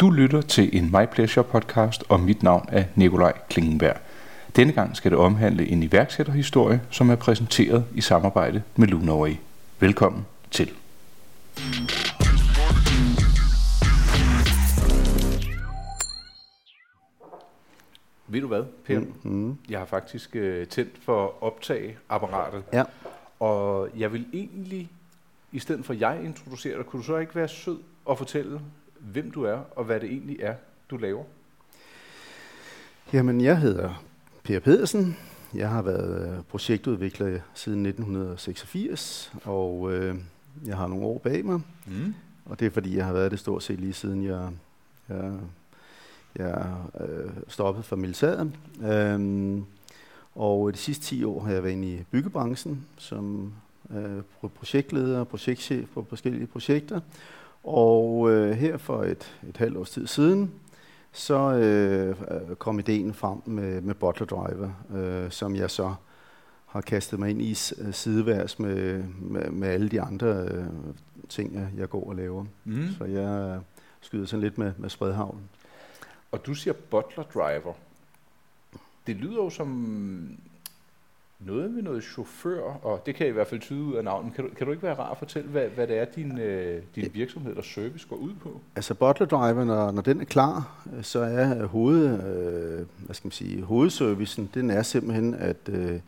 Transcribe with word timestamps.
Du 0.00 0.10
lytter 0.10 0.40
til 0.40 0.76
en 0.76 0.90
My 0.92 1.06
Pleasure 1.12 1.44
podcast, 1.44 2.04
og 2.08 2.20
mit 2.20 2.42
navn 2.42 2.68
er 2.68 2.84
Nikolaj 2.94 3.38
Klingenberg. 3.50 3.96
Denne 4.56 4.72
gang 4.72 4.96
skal 4.96 5.10
det 5.10 5.18
omhandle 5.18 5.66
en 5.66 5.82
iværksætterhistorie, 5.82 6.80
som 6.90 7.10
er 7.10 7.16
præsenteret 7.16 7.84
i 7.94 8.00
samarbejde 8.00 8.62
med 8.76 8.88
Lunaway. 8.88 9.34
Velkommen 9.80 10.26
til. 10.50 10.70
Ved 18.26 18.40
du 18.40 18.46
hvad, 18.46 18.64
Per? 18.84 18.98
Mm-hmm. 18.98 19.58
Jeg 19.70 19.78
har 19.78 19.86
faktisk 19.86 20.30
uh, 20.34 20.68
tændt 20.68 20.98
for 21.02 21.42
optageapparatet. 21.44 22.62
Ja. 22.72 22.84
Og 23.40 23.88
jeg 23.96 24.12
vil 24.12 24.26
egentlig, 24.32 24.90
i 25.52 25.58
stedet 25.58 25.84
for 25.84 25.92
at 25.92 26.00
jeg 26.00 26.20
introducerer 26.24 26.76
dig, 26.76 26.86
kunne 26.86 27.00
du 27.00 27.06
så 27.06 27.16
ikke 27.16 27.34
være 27.34 27.48
sød 27.48 27.78
og 28.04 28.18
fortælle, 28.18 28.60
hvem 28.98 29.30
du 29.30 29.44
er, 29.44 29.58
og 29.76 29.84
hvad 29.84 30.00
det 30.00 30.10
egentlig 30.10 30.36
er, 30.40 30.54
du 30.90 30.96
laver? 30.96 31.24
Jamen, 33.12 33.40
jeg 33.40 33.58
hedder 33.58 34.04
Per 34.42 34.60
Pedersen. 34.60 35.16
Jeg 35.54 35.70
har 35.70 35.82
været 35.82 36.36
øh, 36.36 36.42
projektudvikler 36.44 37.40
siden 37.54 37.86
1986, 37.86 39.32
og 39.44 39.92
øh, 39.92 40.16
jeg 40.66 40.76
har 40.76 40.86
nogle 40.86 41.04
år 41.04 41.18
bag 41.18 41.44
mig. 41.44 41.60
Mm. 41.86 42.14
Og 42.44 42.60
det 42.60 42.66
er 42.66 42.70
fordi, 42.70 42.96
jeg 42.96 43.04
har 43.04 43.12
været 43.12 43.30
det 43.30 43.38
stort 43.38 43.62
set 43.62 43.80
lige 43.80 43.92
siden 43.92 44.24
jeg, 44.24 44.50
jeg, 45.08 45.32
jeg 46.36 46.76
øh, 47.00 47.30
stoppede 47.48 47.82
for 47.82 47.96
militæret. 47.96 48.52
Øhm, 48.82 49.64
og 50.34 50.72
de 50.72 50.78
sidste 50.78 51.04
10 51.04 51.24
år 51.24 51.40
har 51.40 51.52
jeg 51.52 51.62
været 51.62 51.72
inde 51.72 51.88
i 51.88 52.04
byggebranchen 52.10 52.86
som 52.96 53.52
øh, 53.90 54.48
projektleder 54.48 55.20
og 55.20 55.28
projektchef 55.28 55.88
på 55.94 56.06
forskellige 56.08 56.46
projekter. 56.46 57.00
Og 57.64 58.30
øh, 58.30 58.50
her 58.50 58.76
for 58.76 59.02
et, 59.02 59.36
et 59.48 59.56
halvt 59.56 59.76
års 59.76 59.90
tid 59.90 60.06
siden, 60.06 60.52
så 61.12 61.52
øh, 61.52 62.56
kom 62.56 62.78
ideen 62.78 63.14
frem 63.14 63.42
med, 63.44 63.80
med 63.80 63.94
Butler 63.94 64.26
Driver, 64.26 64.70
øh, 64.94 65.30
som 65.30 65.56
jeg 65.56 65.70
så 65.70 65.94
har 66.66 66.80
kastet 66.80 67.18
mig 67.18 67.30
ind 67.30 67.42
i 67.42 67.54
sideværs 67.92 68.58
med, 68.58 69.02
med, 69.02 69.50
med 69.50 69.68
alle 69.68 69.88
de 69.88 70.00
andre 70.00 70.26
øh, 70.26 70.64
ting, 71.28 71.54
jeg, 71.54 71.68
jeg 71.76 71.88
går 71.88 72.08
og 72.08 72.16
laver. 72.16 72.44
Mm. 72.64 72.88
Så 72.98 73.04
jeg 73.04 73.60
skyder 74.00 74.26
sådan 74.26 74.42
lidt 74.42 74.58
med, 74.58 74.72
med 74.76 74.90
spredhavn. 74.90 75.40
Og 76.32 76.46
du 76.46 76.54
siger 76.54 76.74
Butler 76.90 77.24
Driver. 77.24 77.72
Det 79.06 79.16
lyder 79.16 79.42
jo 79.42 79.50
som 79.50 80.38
noget 81.40 81.70
med 81.70 81.82
noget 81.82 82.04
chauffør, 82.04 82.62
og 82.62 83.02
det 83.06 83.14
kan 83.14 83.26
jeg 83.26 83.30
i 83.30 83.32
hvert 83.32 83.46
fald 83.46 83.60
tyde 83.60 83.82
ud 83.82 83.94
af 83.94 84.04
navnet. 84.04 84.34
Kan 84.34 84.44
du, 84.44 84.50
kan 84.54 84.66
du 84.66 84.72
ikke 84.72 84.82
være 84.82 84.94
rar 84.94 85.10
at 85.10 85.18
fortælle, 85.18 85.48
hvad, 85.48 85.68
hvad 85.68 85.86
det 85.86 85.98
er, 85.98 86.04
din, 86.04 86.38
øh, 86.38 86.82
din 86.94 87.10
virksomhed 87.14 87.50
eller 87.50 87.62
service 87.62 88.06
går 88.08 88.16
ud 88.16 88.32
på? 88.42 88.60
Altså 88.76 88.94
Butler 88.94 89.26
Driver, 89.26 89.64
når, 89.64 89.90
når 89.90 90.02
den 90.02 90.20
er 90.20 90.24
klar, 90.24 90.84
så 91.02 91.18
er 91.18 91.66
hoved, 91.66 92.04
øh, 92.06 92.86
hvad 93.04 93.14
skal 93.14 93.26
man 93.26 93.32
sige, 93.32 93.62
hovedservicen, 93.62 94.50
den 94.54 94.70
er 94.70 94.82
simpelthen, 94.82 95.34
at 95.34 95.68
øh, 95.68 96.00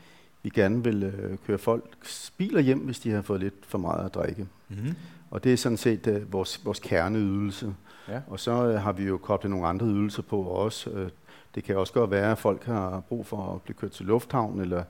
vi 0.43 0.49
gerne 0.49 0.85
vil 0.85 1.03
øh, 1.03 1.37
køre 1.47 1.59
folks 1.59 2.33
biler 2.37 2.61
hjem, 2.61 2.79
hvis 2.79 2.99
de 3.01 3.11
har 3.11 3.23
fået 3.23 3.41
lidt 3.41 3.67
for 3.67 3.79
meget 3.79 4.05
at 4.05 4.15
drikke. 4.15 4.47
Mm-hmm. 4.69 4.95
Og 5.31 5.45
det 5.45 5.53
er 5.53 5.57
sådan 5.57 5.79
set 5.79 6.07
øh, 6.07 6.33
vores, 6.33 6.65
vores 6.65 6.79
kerneydelse. 6.79 7.75
Ja. 8.09 8.21
Og 8.27 8.41
så 8.41 8.67
øh, 8.67 8.81
har 8.81 8.93
vi 8.93 9.05
jo 9.05 9.19
koblet 9.19 9.51
nogle 9.51 9.67
andre 9.67 9.87
ydelser 9.87 10.23
på 10.23 10.43
også. 10.43 10.91
Øh, 10.91 11.11
det 11.55 11.65
kan 11.65 11.77
også 11.77 11.93
godt 11.93 12.11
være, 12.11 12.33
at 12.33 12.39
folk 12.39 12.65
har 12.65 13.03
brug 13.09 13.27
for 13.27 13.55
at 13.55 13.63
blive 13.63 13.77
kørt 13.77 13.91
til 13.91 14.07
lufthavn, 14.07 14.61
eller 14.61 14.85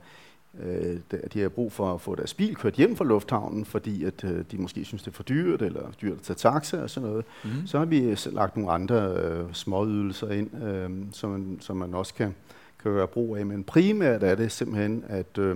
øh, 0.59 0.99
de 1.33 1.41
har 1.41 1.49
brug 1.49 1.71
for 1.71 1.93
at 1.93 2.01
få 2.01 2.15
deres 2.15 2.33
bil 2.33 2.55
kørt 2.55 2.73
hjem 2.73 2.95
fra 2.95 3.05
lufthavnen, 3.05 3.65
fordi 3.65 4.03
at 4.03 4.23
øh, 4.23 4.45
de 4.51 4.57
måske 4.57 4.85
synes, 4.85 5.03
det 5.03 5.11
er 5.11 5.15
for 5.15 5.23
dyrt, 5.23 5.61
eller 5.61 5.91
dyrt 6.01 6.17
at 6.17 6.21
tage 6.21 6.35
taxa 6.35 6.81
og 6.81 6.89
sådan 6.89 7.09
noget. 7.09 7.25
Mm. 7.43 7.67
Så 7.67 7.77
har 7.77 7.85
vi 7.85 8.17
lagt 8.25 8.57
nogle 8.57 8.71
andre 8.71 9.13
øh, 9.15 9.53
småydelser 9.53 10.29
ind, 10.29 10.63
øh, 10.63 10.89
som, 11.11 11.29
man, 11.29 11.57
som 11.61 11.77
man 11.77 11.93
også 11.93 12.13
kan, 12.13 12.35
kan 12.83 12.91
gøre 12.91 13.07
brug 13.07 13.37
af. 13.37 13.45
Men 13.45 13.63
primært 13.63 14.23
er 14.23 14.35
det 14.35 14.51
simpelthen 14.51 15.03
at, 15.07 15.37
øh, 15.37 15.55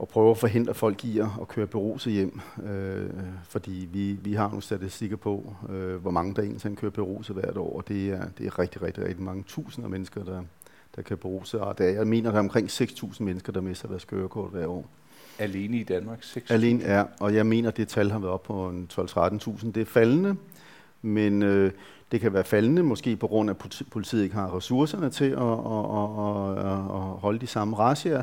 at 0.00 0.08
prøve 0.08 0.30
at 0.30 0.38
forhindre 0.38 0.74
folk 0.74 1.04
i 1.04 1.18
at 1.18 1.48
køre 1.48 1.66
beruset 1.66 2.12
hjem, 2.12 2.40
øh, 2.62 3.10
fordi 3.48 3.88
vi, 3.92 4.12
vi 4.12 4.32
har 4.32 4.48
nogle 4.48 4.62
statistikker 4.62 5.16
på, 5.16 5.54
øh, 5.68 5.96
hvor 5.96 6.10
mange 6.10 6.34
der 6.34 6.42
egentlig 6.42 6.78
kører 6.78 6.92
beruset 6.92 7.36
hvert 7.36 7.56
år, 7.56 7.76
og 7.76 7.88
det 7.88 8.10
er, 8.10 8.24
det 8.38 8.46
er 8.46 8.58
rigtig, 8.58 8.82
rigtig, 8.82 9.04
rigtig 9.04 9.22
mange 9.22 9.44
tusinder 9.46 9.86
af 9.86 9.90
mennesker, 9.90 10.24
der, 10.24 10.42
der 10.96 11.02
kan 11.02 11.18
bruge 11.18 11.46
sig. 11.46 11.60
Og 11.60 11.78
der, 11.78 11.84
jeg 11.84 12.06
mener, 12.06 12.30
der 12.30 12.36
er 12.36 12.40
omkring 12.40 12.68
6.000 12.70 13.22
mennesker, 13.22 13.52
der 13.52 13.60
mister 13.60 13.88
deres 13.88 14.04
kørekort 14.04 14.50
hver 14.50 14.66
år. 14.66 14.86
Alene 15.38 15.76
i 15.76 15.84
Danmark? 15.84 16.18
6.000? 16.22 16.52
Alene, 16.52 16.84
ja. 16.84 17.04
Og 17.20 17.34
jeg 17.34 17.46
mener, 17.46 17.70
det 17.70 17.88
tal 17.88 18.10
har 18.10 18.18
været 18.18 18.32
op 18.32 18.42
på 18.42 18.72
12-13.000. 18.92 19.70
Det 19.70 19.76
er 19.76 19.84
faldende, 19.84 20.36
men 21.02 21.42
øh, 21.42 21.72
det 22.12 22.20
kan 22.20 22.32
være 22.32 22.44
faldende, 22.44 22.82
måske 22.82 23.16
på 23.16 23.26
grund 23.26 23.50
af, 23.50 23.54
at 23.54 23.82
politiet 23.90 24.22
ikke 24.22 24.34
har 24.34 24.56
ressourcerne 24.56 25.10
til 25.10 25.24
at, 25.24 25.38
at, 25.38 25.84
at, 25.98 26.66
at, 26.66 26.78
at 26.96 27.20
holde 27.20 27.38
de 27.38 27.46
samme 27.46 27.76
razzier. 27.76 28.22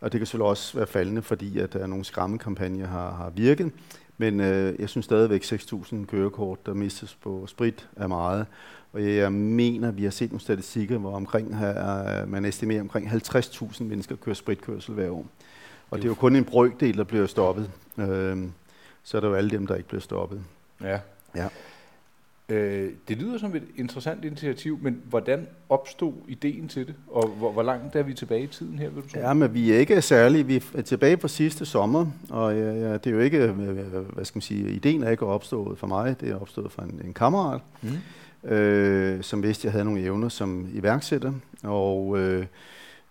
Og 0.00 0.12
det 0.12 0.20
kan 0.20 0.26
selvfølgelig 0.26 0.48
også 0.48 0.76
være 0.76 0.86
faldende, 0.86 1.22
fordi 1.22 1.58
at 1.58 1.72
der 1.72 1.78
er 1.78 1.86
nogle 1.86 2.04
skræmmekampagner 2.04 2.86
har, 2.86 3.10
har 3.10 3.30
virket. 3.30 3.72
Men 4.18 4.40
øh, 4.40 4.80
jeg 4.80 4.88
synes 4.88 5.04
stadigvæk, 5.04 5.44
6.000 5.44 6.04
kørekort, 6.06 6.66
der 6.66 6.74
mistes 6.74 7.14
på 7.14 7.46
sprit, 7.46 7.88
er 7.96 8.06
meget. 8.06 8.46
Og 8.92 9.14
jeg 9.16 9.32
mener, 9.32 9.90
vi 9.90 10.04
har 10.04 10.10
set 10.10 10.30
nogle 10.30 10.40
statistikker, 10.40 10.98
hvor 10.98 11.16
omkring, 11.16 11.48
uh, 11.48 12.30
man 12.30 12.44
estimerer 12.44 12.80
omkring 12.80 13.08
50.000 13.08 13.82
mennesker 13.82 14.16
kører 14.16 14.34
spritkørsel 14.34 14.94
hver 14.94 15.10
år. 15.10 15.26
Og 15.90 15.98
det 15.98 16.04
er 16.04 16.08
jo 16.08 16.14
kun 16.14 16.36
en 16.36 16.44
brøkdel, 16.44 16.96
der 16.96 17.04
bliver 17.04 17.26
stoppet. 17.26 17.70
Uh, 17.96 18.04
så 19.02 19.16
er 19.16 19.20
der 19.20 19.28
jo 19.28 19.34
alle 19.34 19.50
dem, 19.50 19.66
der 19.66 19.74
ikke 19.74 19.88
bliver 19.88 20.00
stoppet. 20.00 20.42
Ja. 20.82 21.00
ja. 21.36 21.48
Øh, 22.48 22.90
det 23.08 23.16
lyder 23.16 23.38
som 23.38 23.56
et 23.56 23.62
interessant 23.76 24.24
initiativ, 24.24 24.78
men 24.82 25.02
hvordan 25.04 25.46
opstod 25.68 26.12
ideen 26.28 26.68
til 26.68 26.86
det, 26.86 26.94
og 27.08 27.28
hvor, 27.28 27.52
hvor 27.52 27.62
langt 27.62 27.96
er 27.96 28.02
vi 28.02 28.14
tilbage 28.14 28.42
i 28.42 28.46
tiden 28.46 28.78
her, 28.78 28.90
vil 28.90 29.02
du 29.02 29.08
sige? 29.08 29.26
Ja, 29.26 29.34
men 29.34 29.54
vi 29.54 29.72
er 29.72 29.78
ikke 29.78 30.02
særlige. 30.02 30.46
Vi 30.46 30.62
er 30.74 30.82
tilbage 30.82 31.16
på 31.16 31.28
sidste 31.28 31.66
sommer, 31.66 32.06
og 32.30 32.56
ja, 32.56 32.72
ja, 32.72 32.92
det 32.92 33.06
er 33.06 33.10
jo 33.10 33.18
ikke, 33.20 33.46
hvad 33.46 34.24
skal 34.24 34.36
man 34.36 34.42
sige, 34.42 34.70
ideen 34.70 35.02
er 35.02 35.10
ikke 35.10 35.26
opstået 35.26 35.78
for 35.78 35.86
mig, 35.86 36.20
det 36.20 36.30
er 36.30 36.40
opstået 36.40 36.72
for 36.72 36.82
en, 36.82 37.00
en 37.04 37.14
kammerat. 37.14 37.60
Mm 37.82 37.90
øh, 38.44 39.22
som 39.22 39.42
vidste, 39.42 39.60
at 39.60 39.64
jeg 39.64 39.72
havde 39.72 39.84
nogle 39.84 40.00
evner 40.00 40.28
som 40.28 40.68
iværksætter. 40.72 41.32
Og, 41.62 42.18
øh, 42.18 42.46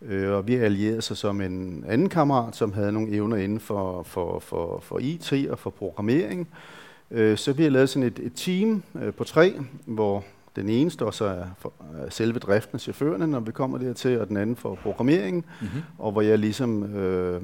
øh, 0.02 0.32
og 0.32 0.48
vi 0.48 0.56
allierede 0.56 1.02
sig 1.02 1.18
som 1.18 1.42
en 1.42 1.84
anden 1.88 2.10
kammerat, 2.10 2.56
som 2.56 2.74
havde 2.74 2.92
nogle 2.92 3.12
evner 3.12 3.38
inden 3.38 3.60
for, 3.60 4.04
for, 4.04 4.40
for, 4.40 4.80
for 4.80 5.00
IT 5.00 5.34
og 5.50 5.60
for 5.60 5.70
programmering. 5.70 6.48
Øh, 7.12 7.38
så 7.38 7.54
vi 7.54 7.64
har 7.64 7.70
lavet 7.70 7.90
sådan 7.90 8.08
et, 8.08 8.20
et 8.20 8.32
team 8.36 8.84
øh, 9.02 9.14
på 9.14 9.24
tre, 9.24 9.54
hvor 9.86 10.24
den 10.56 10.70
ene 10.70 10.92
står 10.92 11.12
så 11.12 11.44
for 11.58 11.74
selve 12.10 12.40
driften 12.40 12.76
af 12.76 12.82
chaufførerne, 12.82 13.28
når 13.28 13.40
vi 13.40 13.52
kommer 13.52 13.78
dertil, 13.78 14.20
og 14.20 14.28
den 14.28 14.38
anden 14.38 14.56
for 14.56 14.76
programmeringen, 14.76 15.46
mm-hmm. 15.62 15.82
og 15.98 16.12
hvor 16.12 16.22
jeg 16.22 16.40
ligesom 16.40 16.96
øh, 16.96 17.42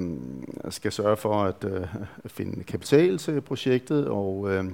skal 0.70 0.92
sørge 0.92 1.18
for 1.18 1.44
at 1.44 1.66
øh, 1.66 1.88
finde 2.26 2.64
kapital 2.64 3.18
til 3.18 3.42
projektet, 3.42 4.08
og 4.08 4.52
øh, 4.52 4.66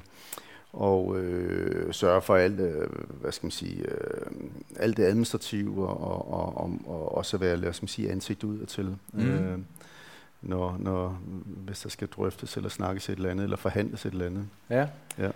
og 0.74 1.20
øh, 1.20 1.94
sørge 1.94 2.22
for 2.22 2.36
alt, 2.36 2.60
øh, 2.60 2.88
hvad 3.22 3.32
skal 3.32 3.46
man 3.46 3.52
sige, 3.52 3.82
øh, 3.82 4.32
alt 4.76 4.98
det 4.98 5.04
administrative 5.04 5.88
og, 5.88 6.32
og, 6.34 6.58
og, 6.58 6.80
og 6.86 7.18
også 7.18 7.38
være, 7.38 7.58
lad 7.58 7.70
os 7.70 7.82
sige, 7.86 8.12
ansigt 8.12 8.44
ud 8.44 8.66
til, 8.66 8.96
mm. 9.14 9.30
øh, 9.30 9.58
når, 10.42 10.78
når, 10.80 11.20
hvis 11.46 11.80
der 11.80 11.90
skal 11.90 12.08
drøftes 12.08 12.58
eller 12.58 12.70
snakkes 12.70 13.10
et 13.10 13.16
eller 13.16 13.30
andet, 13.30 13.44
eller 13.44 13.58
forhandles 13.58 14.06
et 14.06 14.12
eller 14.12 14.26
andet. 14.26 14.48
Ja. 14.70 14.88
ja. 15.18 15.32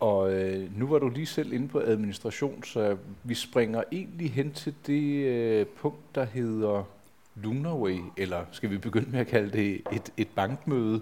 Og 0.00 0.32
øh, 0.32 0.78
nu 0.78 0.86
var 0.86 0.98
du 0.98 1.08
lige 1.08 1.26
selv 1.26 1.52
inde 1.52 1.68
på 1.68 1.80
administration, 1.80 2.62
så 2.64 2.96
vi 3.24 3.34
springer 3.34 3.82
egentlig 3.92 4.32
hen 4.32 4.52
til 4.52 4.74
det 4.86 5.26
øh, 5.26 5.66
punkt, 5.66 6.14
der 6.14 6.24
hedder 6.24 6.84
Lunarway, 7.34 7.98
eller 8.16 8.44
skal 8.50 8.70
vi 8.70 8.78
begynde 8.78 9.10
med 9.10 9.20
at 9.20 9.26
kalde 9.26 9.50
det 9.50 9.82
et, 9.92 10.12
et 10.16 10.28
bankmøde? 10.28 11.00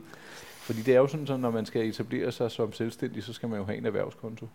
Fordi 0.68 0.82
det 0.82 0.94
er 0.94 0.98
jo 0.98 1.06
sådan, 1.06 1.28
at 1.28 1.40
når 1.40 1.50
man 1.50 1.66
skal 1.66 1.88
etablere 1.88 2.32
sig 2.32 2.50
som 2.50 2.72
selvstændig, 2.72 3.22
så 3.22 3.32
skal 3.32 3.48
man 3.48 3.58
jo 3.58 3.64
have 3.64 3.78
en 3.78 3.86
erhvervskonto. 3.86 4.48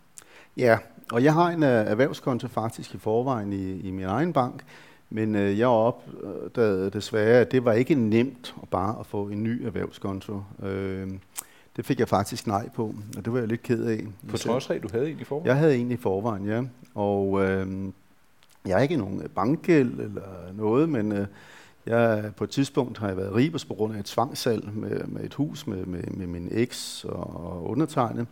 Ja, 0.57 0.77
og 1.11 1.23
jeg 1.23 1.33
har 1.33 1.49
en 1.49 1.63
uh, 1.63 1.69
erhvervskonto 1.69 2.47
faktisk 2.47 2.95
i 2.95 2.97
forvejen 2.97 3.53
i, 3.53 3.79
i 3.79 3.91
min 3.91 4.05
egen 4.05 4.33
bank, 4.33 4.63
men 5.13 5.35
uh, 5.35 5.59
jeg 5.59 5.67
opdagede 5.67 6.89
desværre, 6.89 7.41
at 7.41 7.51
det 7.51 7.65
var 7.65 7.73
ikke 7.73 7.95
nemt 7.95 8.55
at 8.61 8.69
bare 8.69 8.99
at 8.99 9.05
få 9.05 9.27
en 9.27 9.43
ny 9.43 9.65
erhvervskonto. 9.65 10.33
Uh, 10.59 10.69
det 11.75 11.85
fik 11.85 11.99
jeg 11.99 12.07
faktisk 12.07 12.47
nej 12.47 12.69
på, 12.69 12.95
og 13.17 13.25
det 13.25 13.33
var 13.33 13.39
jeg 13.39 13.47
lidt 13.47 13.63
ked 13.63 13.85
af. 13.85 14.03
På 14.29 14.37
trods 14.37 14.69
af, 14.69 14.81
du 14.81 14.87
havde 14.91 15.11
en 15.11 15.19
i 15.19 15.23
forvejen? 15.23 15.47
Jeg 15.47 15.57
havde 15.57 15.77
en 15.77 15.91
i 15.91 15.97
forvejen, 15.97 16.45
ja. 16.45 16.63
Og 16.95 17.31
uh, 17.31 17.41
jeg 18.65 18.75
har 18.75 18.79
ikke 18.79 18.97
nogen 18.97 19.21
bankgæld 19.35 19.99
eller 19.99 20.53
noget, 20.53 20.89
men 20.89 21.11
uh, 21.11 21.25
jeg, 21.85 22.31
på 22.37 22.43
et 22.43 22.49
tidspunkt 22.49 22.97
har 22.97 23.07
jeg 23.07 23.17
været 23.17 23.35
ribers 23.35 23.65
på 23.65 23.73
grund 23.73 23.95
af 23.95 23.99
et 23.99 24.05
tvangssalg 24.05 24.73
med, 24.73 25.03
med 25.07 25.23
et 25.23 25.33
hus 25.33 25.67
med, 25.67 25.85
med, 25.85 26.03
med 26.03 26.27
min 26.27 26.49
eks 26.51 27.05
og 27.09 27.69
undertegnet. 27.69 28.27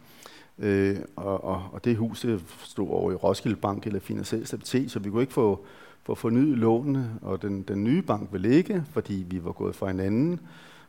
Øh, 0.60 0.98
og, 1.16 1.44
og, 1.44 1.64
og 1.72 1.86
det 1.86 1.98
hus 1.98 2.22
det 2.22 2.42
stod 2.64 2.90
over 2.90 3.12
i 3.12 3.16
Roskilde 3.16 3.56
Bank 3.56 3.86
eller 3.88 4.00
Finansiel 4.00 4.48
Stabilitet, 4.48 4.92
så 4.92 5.00
vi 5.00 5.10
kunne 5.10 5.22
ikke 5.22 5.34
få, 5.34 5.66
få 6.04 6.16
fornyet 6.16 6.58
lånene, 6.58 7.20
og 7.22 7.42
den, 7.42 7.62
den 7.62 7.84
nye 7.84 8.02
bank 8.02 8.30
ville 8.32 8.56
ikke, 8.56 8.84
fordi 8.92 9.26
vi 9.30 9.44
var 9.44 9.52
gået 9.52 9.76
fra 9.76 9.88
hinanden. 9.88 10.40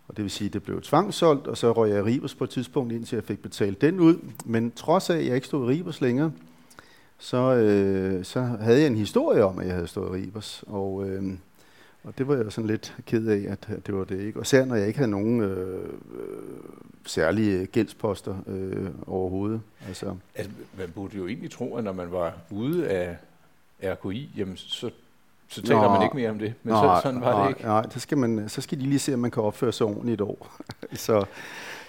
Og 0.08 0.16
det 0.16 0.22
vil 0.22 0.30
sige, 0.30 0.48
at 0.48 0.52
det 0.52 0.62
blev 0.62 0.82
tvangssolgt, 0.82 1.46
og 1.46 1.56
så 1.56 1.72
røg 1.72 1.90
jeg 1.90 1.98
i 1.98 2.02
Ribers 2.02 2.34
på 2.34 2.44
et 2.44 2.50
tidspunkt, 2.50 2.92
indtil 2.92 3.16
jeg 3.16 3.24
fik 3.24 3.42
betalt 3.42 3.80
den 3.80 4.00
ud. 4.00 4.16
Men 4.44 4.70
trods 4.70 5.10
af, 5.10 5.16
at 5.16 5.26
jeg 5.26 5.34
ikke 5.34 5.46
stod 5.46 5.72
i 5.72 5.76
Ribers 5.76 6.00
længere, 6.00 6.32
så, 7.18 7.54
øh, 7.54 8.24
så 8.24 8.40
havde 8.40 8.78
jeg 8.80 8.86
en 8.86 8.96
historie 8.96 9.44
om, 9.44 9.58
at 9.58 9.66
jeg 9.66 9.74
havde 9.74 9.86
stået 9.86 10.18
i 10.18 10.22
Ribers, 10.22 10.64
og, 10.66 11.08
øh, 11.08 11.22
og 12.04 12.18
det 12.18 12.28
var 12.28 12.34
jeg 12.36 12.52
sådan 12.52 12.70
lidt 12.70 12.96
ked 13.06 13.26
af, 13.26 13.44
at 13.48 13.86
det 13.86 13.94
var 13.94 14.04
det 14.04 14.20
ikke. 14.20 14.38
Og 14.38 14.46
særligt 14.46 14.68
når 14.68 14.76
jeg 14.76 14.86
ikke 14.86 14.98
havde 14.98 15.10
nogen 15.10 15.40
øh, 15.40 15.88
særlige 17.06 17.66
gældsposter 17.66 18.34
øh, 18.46 18.86
overhovedet. 19.06 19.60
Altså. 19.88 20.16
altså, 20.34 20.52
man 20.78 20.88
burde 20.94 21.16
jo 21.16 21.26
egentlig 21.26 21.50
tro, 21.50 21.76
at 21.76 21.84
når 21.84 21.92
man 21.92 22.12
var 22.12 22.34
ude 22.50 22.88
af 22.88 23.16
RKI, 23.82 24.30
jamen 24.36 24.56
så 24.56 24.90
så 25.48 25.62
taler 25.62 25.82
Nå, 25.82 25.88
man 25.88 26.02
ikke 26.02 26.16
mere 26.16 26.30
om 26.30 26.38
det, 26.38 26.54
men 26.62 26.74
nej, 26.74 26.96
så, 26.96 27.02
sådan 27.02 27.20
var 27.20 27.32
nej, 27.32 27.42
det 27.42 27.48
ikke. 27.48 27.62
Nej, 27.62 27.86
så 27.90 28.00
skal, 28.00 28.18
man, 28.18 28.48
så 28.48 28.60
skal 28.60 28.80
de 28.80 28.84
lige 28.84 28.98
se, 28.98 29.14
om 29.14 29.20
man 29.20 29.30
kan 29.30 29.42
opføre 29.42 29.72
sig 29.72 29.86
ordentligt 29.86 30.14
et 30.14 30.20
år. 30.20 30.56
så 30.94 31.24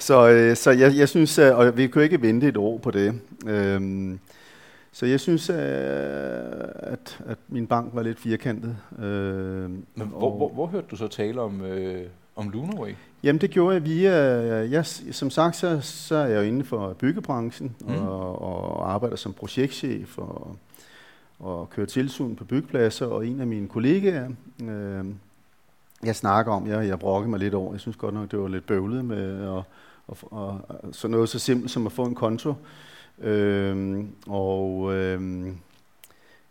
så, 0.03 0.29
øh, 0.29 0.55
så 0.55 0.71
jeg, 0.71 0.97
jeg 0.97 1.09
synes, 1.09 1.39
at, 1.39 1.53
og 1.53 1.77
vi 1.77 1.87
kunne 1.87 2.03
ikke 2.03 2.21
vente 2.21 2.47
et 2.47 2.57
år 2.57 2.77
på 2.77 2.91
det. 2.91 3.21
Øhm, 3.47 4.19
så 4.91 5.05
jeg 5.05 5.19
synes, 5.19 5.49
at, 5.49 7.19
at 7.25 7.37
min 7.47 7.67
bank 7.67 7.95
var 7.95 8.03
lidt 8.03 8.19
firkantet. 8.19 8.77
Øhm, 8.99 9.85
men 9.95 10.07
hvor, 10.07 10.37
hvor, 10.37 10.49
hvor 10.49 10.67
hørte 10.67 10.87
du 10.91 10.95
så 10.95 11.07
tale 11.07 11.41
om, 11.41 11.61
øh, 11.61 12.05
om 12.35 12.49
Lunaway? 12.49 12.91
Jamen 13.23 13.41
det 13.41 13.49
gjorde 13.49 13.73
jeg 13.73 13.85
via, 13.85 14.13
jeg, 14.71 14.85
som 15.11 15.29
sagt, 15.29 15.55
så, 15.55 15.81
så 15.81 16.15
er 16.15 16.25
jeg 16.25 16.37
jo 16.37 16.41
inden 16.41 16.65
for 16.65 16.93
byggebranchen 16.93 17.75
mm. 17.79 18.07
og, 18.07 18.41
og 18.41 18.93
arbejder 18.93 19.15
som 19.15 19.33
projektchef 19.33 20.17
og 20.17 20.55
og 21.43 21.69
køre 21.69 21.85
tilsyn 21.85 22.35
på 22.35 22.45
byggepladser, 22.45 23.05
og 23.05 23.27
en 23.27 23.39
af 23.39 23.47
mine 23.47 23.67
kollegaer, 23.67 24.29
øh, 24.63 25.05
jeg 26.03 26.15
snakker 26.15 26.51
om, 26.51 26.67
jeg, 26.67 26.87
jeg 26.87 26.99
brokker 26.99 27.29
mig 27.29 27.39
lidt 27.39 27.53
over, 27.53 27.73
jeg 27.73 27.79
synes 27.79 27.97
godt 27.97 28.13
nok, 28.13 28.31
det 28.31 28.39
var 28.39 28.47
lidt 28.47 28.65
bøvlet 28.65 29.05
med 29.05 29.45
og, 29.45 29.63
og, 30.07 30.17
og, 30.21 30.61
så 30.91 31.07
noget 31.07 31.29
så 31.29 31.39
simpelt 31.39 31.71
som 31.71 31.85
at 31.85 31.91
få 31.91 32.03
en 32.05 32.15
konto. 32.15 32.53
Øh, 33.21 34.05
og 34.27 34.93
øh, 34.93 35.47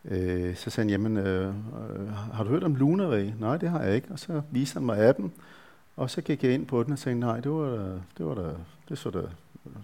øh, 0.05 0.56
så 0.56 0.71
sagde 0.71 0.91
han, 0.91 0.91
jamen, 0.91 1.17
øh, 1.17 1.47
øh 1.47 2.12
har 2.33 2.44
du 2.44 2.50
hørt 2.50 2.65
om 2.65 2.75
Lunarway? 2.75 3.31
Nej, 3.41 3.56
det 3.56 3.71
har 3.71 3.83
jeg 3.83 3.94
ikke. 3.94 4.09
Og 4.11 4.19
så 4.19 4.43
viste 4.50 4.75
han 4.75 4.87
mig 4.87 5.09
appen, 5.09 5.33
og 5.97 6.11
så 6.11 6.21
gik 6.21 6.44
jeg 6.44 6.55
ind 6.55 6.67
på 6.67 6.83
den 6.83 6.93
og 6.93 6.99
sagde, 6.99 7.21
nej, 7.21 7.41
det 7.41 7.50
var 7.50 7.77
da, 7.77 7.93
det 8.19 8.27
var 8.27 8.35
da, 8.35 8.50
det 8.89 8.99
så 8.99 9.11
da 9.11 9.23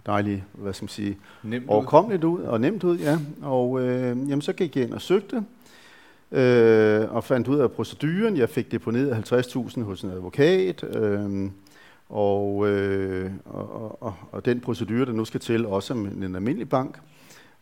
dejligt, 0.06 0.42
hvad 0.52 0.72
skal 0.72 0.84
man 0.84 0.88
sige, 0.88 1.18
nemt 1.42 1.68
overkommeligt 1.68 2.24
ud. 2.24 2.38
ud, 2.38 2.44
og 2.44 2.60
nemt 2.60 2.84
ud, 2.84 2.98
ja. 2.98 3.18
Og 3.42 3.80
øh, 3.80 4.06
jamen, 4.28 4.42
så 4.42 4.52
gik 4.52 4.76
jeg 4.76 4.84
ind 4.84 4.92
og 4.92 5.02
søgte, 5.02 5.44
øh, 6.32 7.14
og 7.14 7.24
fandt 7.24 7.48
ud 7.48 7.58
af 7.58 7.72
proceduren. 7.72 8.36
Jeg 8.36 8.48
fik 8.48 8.72
deponeret 8.72 9.32
50.000 9.32 9.82
hos 9.82 10.02
en 10.02 10.10
advokat, 10.10 10.84
øh, 10.96 11.50
og, 12.08 12.68
øh, 12.68 13.30
og, 13.44 14.02
og, 14.02 14.14
og 14.32 14.44
den 14.44 14.60
procedure, 14.60 15.06
der 15.06 15.12
nu 15.12 15.24
skal 15.24 15.40
til, 15.40 15.66
også 15.66 15.94
med 15.94 16.28
en 16.28 16.34
almindelig 16.34 16.68
bank. 16.68 17.00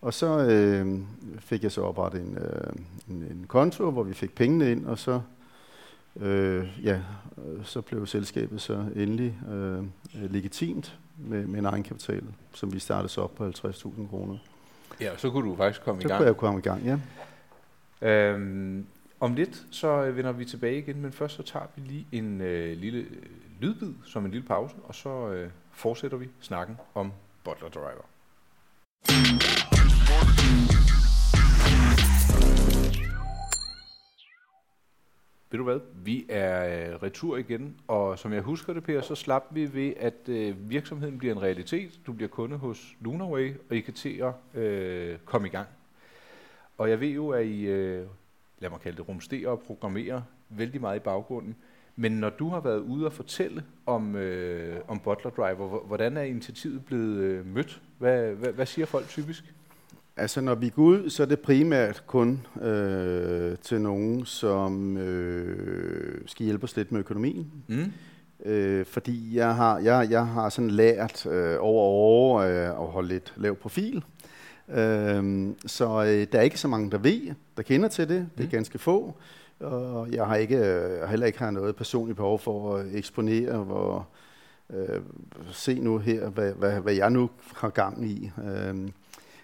Og 0.03 0.15
så 0.15 0.39
øh, 0.39 0.99
fik 1.39 1.63
jeg 1.63 1.73
så 1.73 1.83
oprettet 1.83 2.21
en, 2.21 2.39
øh, 2.39 2.73
en, 3.09 3.23
en 3.31 3.45
konto, 3.49 3.91
hvor 3.91 4.03
vi 4.03 4.15
fik 4.15 4.35
pengene 4.35 4.73
ind, 4.73 4.87
og 4.87 4.99
så 4.99 5.21
øh, 6.21 6.69
ja, 6.83 7.01
så 7.63 7.81
blev 7.81 8.07
selskabet 8.07 8.61
så 8.61 8.85
endelig 8.97 9.39
øh, 9.53 9.85
legitimt 10.31 10.99
med, 11.19 11.47
med 11.47 11.59
en 11.59 11.65
egenkapital, 11.65 12.23
som 12.55 12.73
vi 12.73 12.79
startede 12.79 13.09
så 13.09 13.21
op 13.23 13.35
på 13.35 13.49
50.000 13.49 14.09
kroner. 14.11 14.39
Ja, 15.01 15.17
så 15.17 15.31
kunne 15.31 15.51
du 15.51 15.57
faktisk 15.57 15.85
komme 15.85 16.03
så 16.03 16.09
i 16.09 16.11
gang. 16.11 16.19
Så 16.19 16.19
kunne 16.19 16.27
jeg 16.27 16.37
komme 16.37 16.59
i 16.59 16.63
gang, 16.63 16.83
ja. 16.85 16.99
Øhm, 18.03 18.87
om 19.21 19.35
lidt, 19.35 19.63
så 19.71 20.11
vender 20.11 20.33
vi 20.33 20.45
tilbage 20.45 20.79
igen, 20.79 21.01
men 21.01 21.13
først 21.13 21.37
så 21.37 21.43
tager 21.43 21.67
vi 21.77 21.83
lige 21.83 22.07
en 22.13 22.41
øh, 22.41 22.77
lille 22.77 23.07
lydbid 23.61 23.95
som 24.05 24.25
en 24.25 24.31
lille 24.31 24.47
pause, 24.47 24.75
og 24.85 24.95
så 24.95 25.29
øh, 25.29 25.51
fortsætter 25.73 26.17
vi 26.17 26.29
snakken 26.41 26.77
om 26.95 27.13
Butler 27.45 27.69
Driver. 27.69 28.05
Ved 35.51 35.59
du 35.59 35.65
hvad? 35.65 35.81
Vi 36.05 36.27
er 36.29 36.89
øh, 36.91 37.03
retur 37.03 37.37
igen, 37.37 37.77
og 37.89 38.19
som 38.19 38.33
jeg 38.33 38.43
husker 38.43 38.73
det, 38.73 38.83
Per, 38.85 39.01
så 39.01 39.15
slap 39.15 39.45
vi 39.51 39.75
ved, 39.75 39.93
at 39.97 40.29
øh, 40.29 40.71
virksomheden 40.71 41.19
bliver 41.19 41.35
en 41.35 41.43
realitet. 41.43 42.01
Du 42.07 42.13
bliver 42.13 42.29
kunde 42.29 42.57
hos 42.57 42.97
Lunaway, 43.01 43.55
og 43.71 43.77
I 43.77 43.81
kan 43.81 43.95
til 43.95 44.23
at 44.55 44.61
øh, 44.61 45.19
komme 45.25 45.49
i 45.49 45.51
gang. 45.51 45.69
Og 46.79 46.91
jeg 46.91 47.01
ved 47.01 47.09
jo, 47.09 47.31
at 47.31 47.47
I, 47.47 47.67
øh, 47.67 48.07
lad 48.59 48.71
mig 48.71 48.81
kalde 48.81 48.97
det, 48.97 49.09
rumsterer 49.09 49.51
og 49.51 49.61
programmerer 49.61 50.23
vældig 50.49 50.81
meget 50.81 50.97
i 50.97 51.01
baggrunden. 51.01 51.57
Men 51.97 52.13
når 52.13 52.31
du 52.31 52.49
har 52.49 52.61
været 52.61 52.79
ude 52.79 53.07
og 53.07 53.13
fortælle 53.13 53.65
om, 53.87 54.17
øh, 54.17 54.81
om 54.89 55.01
Butler 55.01 55.31
Driver, 55.31 55.85
hvordan 55.87 56.17
er 56.17 56.23
initiativet 56.23 56.85
blevet 56.85 57.17
øh, 57.17 57.47
mødt? 57.47 57.83
Hvad, 57.99 58.33
hvad, 58.33 58.53
hvad 58.53 58.67
siger 58.67 58.87
folk 58.87 59.09
typisk? 59.09 59.55
Altså 60.19 60.41
når 60.41 60.55
vi 60.55 60.69
går 60.69 60.83
ud, 60.83 61.11
så 61.11 61.23
er 61.23 61.27
det 61.27 61.41
primært 61.41 62.03
kun 62.07 62.47
øh, 62.63 63.57
til 63.63 63.81
nogen, 63.81 64.27
som 64.27 64.97
øh, 64.97 66.23
skal 66.27 66.45
hjælpe 66.45 66.65
os 66.65 66.77
lidt 66.77 66.93
med 66.93 67.01
økonomien. 67.01 67.53
Mm. 67.67 67.93
Øh, 68.45 68.87
fordi 68.87 69.37
jeg 69.37 69.55
har, 69.55 69.79
jeg, 69.79 70.07
jeg 70.11 70.27
har 70.27 70.49
sådan 70.49 70.71
lært 70.71 71.27
øh, 71.27 71.57
over 71.61 71.83
år 71.83 72.41
øh, 72.41 72.69
at 72.69 72.87
holde 72.87 73.09
lidt 73.09 73.33
lav 73.37 73.55
profil. 73.55 74.05
Øh, 74.69 75.49
så 75.67 76.05
øh, 76.05 76.27
der 76.33 76.39
er 76.39 76.43
ikke 76.43 76.61
så 76.61 76.69
mange, 76.69 76.91
der 76.91 76.99
ved, 76.99 77.35
der 77.57 77.63
kender 77.63 77.89
til 77.89 78.09
det. 78.09 78.29
Det 78.37 78.43
er 78.43 78.47
mm. 78.47 78.51
ganske 78.51 78.79
få. 78.79 79.17
Og 79.61 80.13
jeg 80.13 80.27
har 80.27 80.37
ikke, 80.37 80.57
øh, 80.57 81.09
heller 81.09 81.27
ikke 81.27 81.39
har 81.39 81.51
noget 81.51 81.77
personligt 81.77 82.17
behov 82.17 82.39
for 82.39 82.77
at 82.77 82.87
eksponere, 82.95 83.65
hvor 83.65 84.09
øh, 84.71 85.01
se 85.53 85.81
nu 85.81 85.99
her, 85.99 86.29
hvad, 86.29 86.53
hvad, 86.53 86.81
hvad 86.81 86.95
jeg 86.95 87.11
nu 87.11 87.31
har 87.55 87.71
gang 87.71 88.11
i. 88.11 88.31
Øh, 88.45 88.89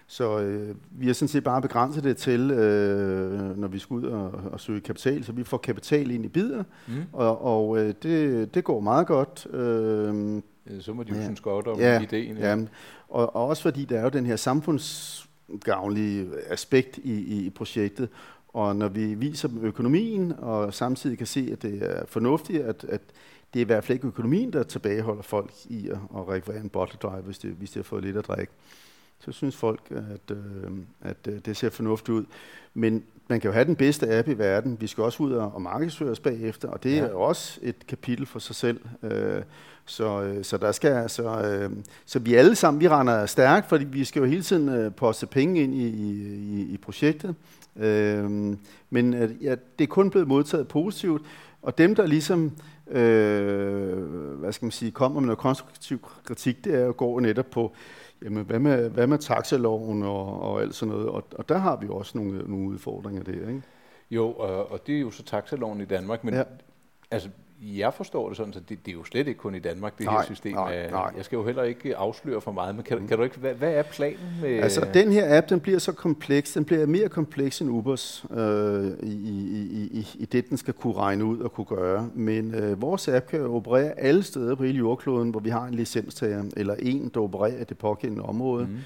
så 0.07 0.39
øh, 0.39 0.75
vi 0.91 1.07
har 1.07 1.13
sådan 1.13 1.27
set 1.27 1.43
bare 1.43 1.61
begrænset 1.61 2.03
det 2.03 2.17
til, 2.17 2.51
øh, 2.51 3.57
når 3.57 3.67
vi 3.67 3.79
skal 3.79 3.93
ud 3.93 4.03
og, 4.03 4.31
og 4.51 4.59
søge 4.59 4.81
kapital, 4.81 5.23
så 5.23 5.31
vi 5.31 5.43
får 5.43 5.57
kapital 5.57 6.11
ind 6.11 6.25
i 6.25 6.27
bidder, 6.27 6.63
mm. 6.87 6.93
og, 7.13 7.45
og 7.45 7.77
øh, 7.77 7.93
det, 8.03 8.53
det 8.53 8.63
går 8.63 8.79
meget 8.79 9.07
godt. 9.07 9.47
Øh, 9.53 10.41
ja, 10.69 10.79
så 10.79 10.93
må 10.93 11.03
de 11.03 11.09
jo 11.09 11.15
ja. 11.15 11.23
synes 11.23 11.41
godt 11.41 11.67
om 11.67 11.79
ja, 11.79 12.01
ideen. 12.01 12.37
Ja. 12.37 12.55
Ja. 12.55 12.65
Og, 13.09 13.35
og 13.35 13.47
også 13.47 13.63
fordi 13.63 13.85
der 13.85 13.99
er 13.99 14.03
jo 14.03 14.09
den 14.09 14.25
her 14.25 14.35
samfundsgavnlige 14.35 16.27
aspekt 16.49 16.97
i, 16.97 17.13
i, 17.13 17.45
i 17.45 17.49
projektet, 17.49 18.09
og 18.47 18.75
når 18.75 18.87
vi 18.87 19.13
viser 19.13 19.47
dem 19.47 19.65
økonomien, 19.65 20.33
og 20.37 20.73
samtidig 20.73 21.17
kan 21.17 21.27
se, 21.27 21.49
at 21.51 21.61
det 21.61 21.79
er 21.81 22.05
fornuftigt, 22.05 22.63
at, 22.63 22.85
at 22.89 23.01
det 23.53 23.59
er 23.59 23.61
i 23.61 23.65
hvert 23.65 23.83
fald 23.83 23.95
ikke 23.95 24.07
økonomien, 24.07 24.53
der 24.53 24.63
tilbageholder 24.63 25.21
folk 25.21 25.51
i 25.65 25.89
at, 25.89 25.97
at 26.15 26.27
rekvirere 26.27 26.61
en 26.61 26.69
bottle 26.69 26.99
drive, 27.01 27.21
hvis 27.21 27.37
de, 27.37 27.47
hvis 27.47 27.71
de 27.71 27.79
har 27.79 27.83
fået 27.83 28.03
lidt 28.03 28.17
at 28.17 28.27
drikke 28.27 28.53
så 29.25 29.31
synes 29.31 29.55
folk, 29.55 29.81
at, 29.91 30.35
øh, 30.35 30.71
at 31.01 31.17
øh, 31.27 31.39
det 31.45 31.57
ser 31.57 31.69
fornuftigt 31.69 32.09
ud. 32.09 32.25
Men 32.73 33.03
man 33.27 33.39
kan 33.39 33.47
jo 33.47 33.53
have 33.53 33.65
den 33.65 33.75
bedste 33.75 34.17
app 34.17 34.27
i 34.27 34.33
verden. 34.33 34.77
Vi 34.81 34.87
skal 34.87 35.03
også 35.03 35.23
ud 35.23 35.31
og, 35.31 35.51
og 35.55 35.61
markedsføre 35.61 36.09
os 36.09 36.19
bagefter, 36.19 36.69
og 36.69 36.83
det 36.83 36.95
ja. 36.95 37.01
er 37.01 37.13
også 37.13 37.59
et 37.61 37.87
kapitel 37.87 38.25
for 38.25 38.39
sig 38.39 38.55
selv. 38.55 38.79
Øh, 39.03 39.41
så, 39.85 40.21
øh, 40.21 40.43
så 40.43 40.57
der 40.57 40.71
skal 40.71 40.91
altså, 40.91 41.41
øh, 41.41 41.71
så 42.05 42.19
vi 42.19 42.33
alle 42.33 42.55
sammen, 42.55 42.81
vi 42.81 42.87
render 42.87 43.25
stærkt, 43.25 43.69
fordi 43.69 43.85
vi 43.85 44.03
skal 44.03 44.19
jo 44.19 44.25
hele 44.25 44.43
tiden 44.43 44.69
øh, 44.69 44.91
poste 44.91 45.27
penge 45.27 45.63
ind 45.63 45.75
i, 45.75 45.87
i, 45.87 46.73
i 46.73 46.77
projektet. 46.77 47.35
Øh, 47.75 48.23
men 48.89 49.13
øh, 49.13 49.43
ja, 49.43 49.55
det 49.79 49.83
er 49.83 49.87
kun 49.87 50.09
blevet 50.09 50.27
modtaget 50.27 50.67
positivt, 50.67 51.21
og 51.61 51.77
dem, 51.77 51.95
der 51.95 52.05
ligesom 52.05 52.51
øh, 52.91 53.97
hvad 54.39 54.51
skal 54.51 54.65
man 54.65 54.71
sige, 54.71 54.91
kommer 54.91 55.19
med 55.19 55.27
noget 55.27 55.39
konstruktiv 55.39 56.07
kritik, 56.23 56.65
det 56.65 56.75
er 56.75 56.85
jo 56.85 56.93
går 56.97 57.19
netop 57.19 57.49
på, 57.51 57.73
Jamen, 58.23 58.45
hvad 58.45 58.59
med, 58.59 58.89
hvad 58.89 59.07
med 59.07 59.17
taxaloven 59.17 60.03
og, 60.03 60.41
og 60.41 60.61
alt 60.61 60.75
sådan 60.75 60.93
noget? 60.93 61.09
Og, 61.09 61.23
og 61.31 61.49
der 61.49 61.57
har 61.57 61.77
vi 61.77 61.87
også 61.89 62.17
nogle, 62.17 62.37
nogle 62.37 62.69
udfordringer 62.69 63.23
der, 63.23 63.31
ikke? 63.31 63.61
Jo, 64.11 64.31
og, 64.31 64.71
og 64.71 64.87
det 64.87 64.95
er 64.95 64.99
jo 64.99 65.11
så 65.11 65.23
taxaloven 65.23 65.81
i 65.81 65.85
Danmark, 65.85 66.23
men 66.23 66.33
ja. 66.33 66.43
altså, 67.11 67.29
jeg 67.63 67.93
forstår 67.93 68.27
det 68.27 68.37
sådan, 68.37 68.53
at 68.55 68.69
det, 68.69 68.85
det 68.85 68.91
er 68.91 68.95
jo 68.95 69.03
slet 69.03 69.27
ikke 69.27 69.37
kun 69.37 69.55
i 69.55 69.59
Danmark, 69.59 69.97
det 69.97 70.05
nej, 70.05 70.15
her 70.15 70.25
system. 70.25 70.53
Nej, 70.53 70.89
nej. 70.91 71.11
Jeg 71.17 71.25
skal 71.25 71.35
jo 71.35 71.45
heller 71.45 71.63
ikke 71.63 71.97
afsløre 71.97 72.41
for 72.41 72.51
meget, 72.51 72.75
men 72.75 72.83
kan, 72.83 72.97
mm. 72.97 73.07
kan 73.07 73.17
du 73.17 73.23
ikke, 73.23 73.37
hvad, 73.37 73.53
hvad 73.53 73.73
er 73.73 73.81
planen 73.81 74.37
med... 74.41 74.59
Altså, 74.59 74.87
den 74.93 75.11
her 75.11 75.37
app, 75.37 75.49
den 75.49 75.59
bliver 75.59 75.79
så 75.79 75.91
kompleks, 75.91 76.53
den 76.53 76.65
bliver 76.65 76.85
mere 76.85 77.09
kompleks 77.09 77.61
end 77.61 77.69
Ubers 77.69 78.25
øh, 78.31 78.85
i, 79.03 79.13
i, 79.13 79.89
i, 79.91 80.07
i 80.15 80.25
det, 80.25 80.49
den 80.49 80.57
skal 80.57 80.73
kunne 80.73 80.93
regne 80.93 81.25
ud 81.25 81.39
og 81.39 81.53
kunne 81.53 81.65
gøre. 81.65 82.09
Men 82.13 82.55
øh, 82.55 82.81
vores 82.81 83.07
app 83.07 83.27
kan 83.27 83.41
operere 83.41 83.99
alle 83.99 84.23
steder 84.23 84.55
på 84.55 84.63
hele 84.63 84.77
jordkloden, 84.77 85.29
hvor 85.29 85.39
vi 85.39 85.49
har 85.49 85.65
en 85.65 85.73
licenstager, 85.73 86.43
eller 86.57 86.75
en, 86.79 87.11
der 87.13 87.19
opererer 87.19 87.61
i 87.61 87.63
det 87.63 87.77
pågældende 87.77 88.23
område. 88.23 88.65
Mm. 88.65 88.77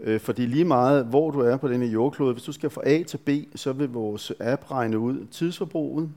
Øh, 0.00 0.20
fordi 0.20 0.46
lige 0.46 0.64
meget, 0.64 1.04
hvor 1.04 1.30
du 1.30 1.40
er 1.40 1.56
på 1.56 1.68
denne 1.68 1.86
jordklode, 1.86 2.32
hvis 2.32 2.44
du 2.44 2.52
skal 2.52 2.70
fra 2.70 2.82
A 2.84 3.02
til 3.02 3.18
B, 3.18 3.28
så 3.54 3.72
vil 3.72 3.88
vores 3.88 4.32
app 4.40 4.70
regne 4.70 4.98
ud 4.98 5.26
tidsforbruget, 5.30 6.10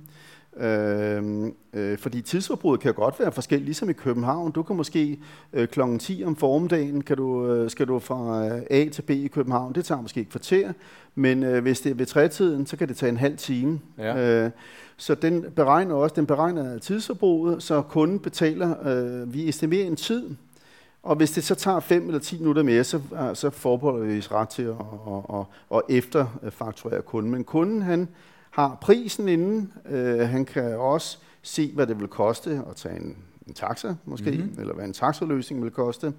Øh, 0.57 1.51
øh, 1.74 1.98
fordi 1.98 2.22
tidsforbruget 2.22 2.79
kan 2.79 2.93
godt 2.93 3.19
være 3.19 3.31
forskelligt, 3.31 3.65
ligesom 3.65 3.89
i 3.89 3.93
København. 3.93 4.51
Du 4.51 4.63
kan 4.63 4.75
måske 4.75 5.19
øh, 5.53 5.67
kl. 5.67 5.81
10 6.00 6.24
om 6.25 6.36
formiddagen, 6.36 7.01
kan 7.01 7.17
du, 7.17 7.48
øh, 7.51 7.69
skal 7.69 7.88
du 7.88 8.00
fra 8.00 8.48
øh, 8.48 8.62
A 8.69 8.89
til 8.89 9.01
B 9.01 9.10
i 9.10 9.27
København. 9.27 9.75
Det 9.75 9.86
tager 9.86 10.01
måske 10.01 10.22
et 10.22 10.29
kvarter, 10.29 10.74
men 11.15 11.43
øh, 11.43 11.62
hvis 11.62 11.81
det 11.81 11.89
er 11.89 11.95
ved 11.95 12.05
trætiden, 12.05 12.65
så 12.65 12.77
kan 12.77 12.88
det 12.88 12.98
tage 12.98 13.10
en 13.10 13.17
halv 13.17 13.38
time. 13.38 13.79
Ja. 13.98 14.43
Øh, 14.45 14.51
så 14.98 15.15
den 15.15 15.45
beregner 15.55 15.95
også 15.95 16.15
den 16.15 16.25
beregner 16.25 16.77
tidsforbruget, 16.77 17.63
så 17.63 17.81
kunden 17.81 18.19
betaler, 18.19 18.88
øh, 18.88 19.33
vi 19.33 19.50
estimerer 19.50 19.86
en 19.86 19.95
tid, 19.95 20.29
Og 21.03 21.15
hvis 21.15 21.31
det 21.31 21.43
så 21.43 21.55
tager 21.55 21.79
5 21.79 22.05
eller 22.05 22.19
10 22.19 22.39
minutter 22.39 22.63
mere, 22.63 22.83
så, 22.83 23.01
så 23.33 23.50
forbeholder 23.50 24.05
vi 24.05 24.17
os 24.17 24.31
ret 24.31 24.50
til 24.50 24.63
at, 24.63 24.75
at, 25.07 25.39
at, 25.39 25.45
at 25.77 25.81
efterfakturere 25.98 27.01
kunden. 27.01 27.31
Men 27.31 27.43
kunden 27.43 27.81
han 27.81 28.07
har 28.53 28.77
prisen 28.81 29.27
inden. 29.27 29.74
Øh, 29.89 30.19
han 30.19 30.45
kan 30.45 30.77
også 30.77 31.17
se, 31.41 31.72
hvad 31.75 31.88
det 31.88 32.00
vil 32.00 32.07
koste 32.07 32.62
at 32.69 32.75
tage 32.75 32.95
en, 32.95 33.17
en 33.48 33.53
taxa 33.53 33.95
måske, 34.05 34.31
mm-hmm. 34.31 34.62
eller 34.62 34.74
hvad 34.74 34.86
en 34.86 34.93
taxaløsning 34.93 35.63
vil 35.63 35.72
koste. 35.72 36.13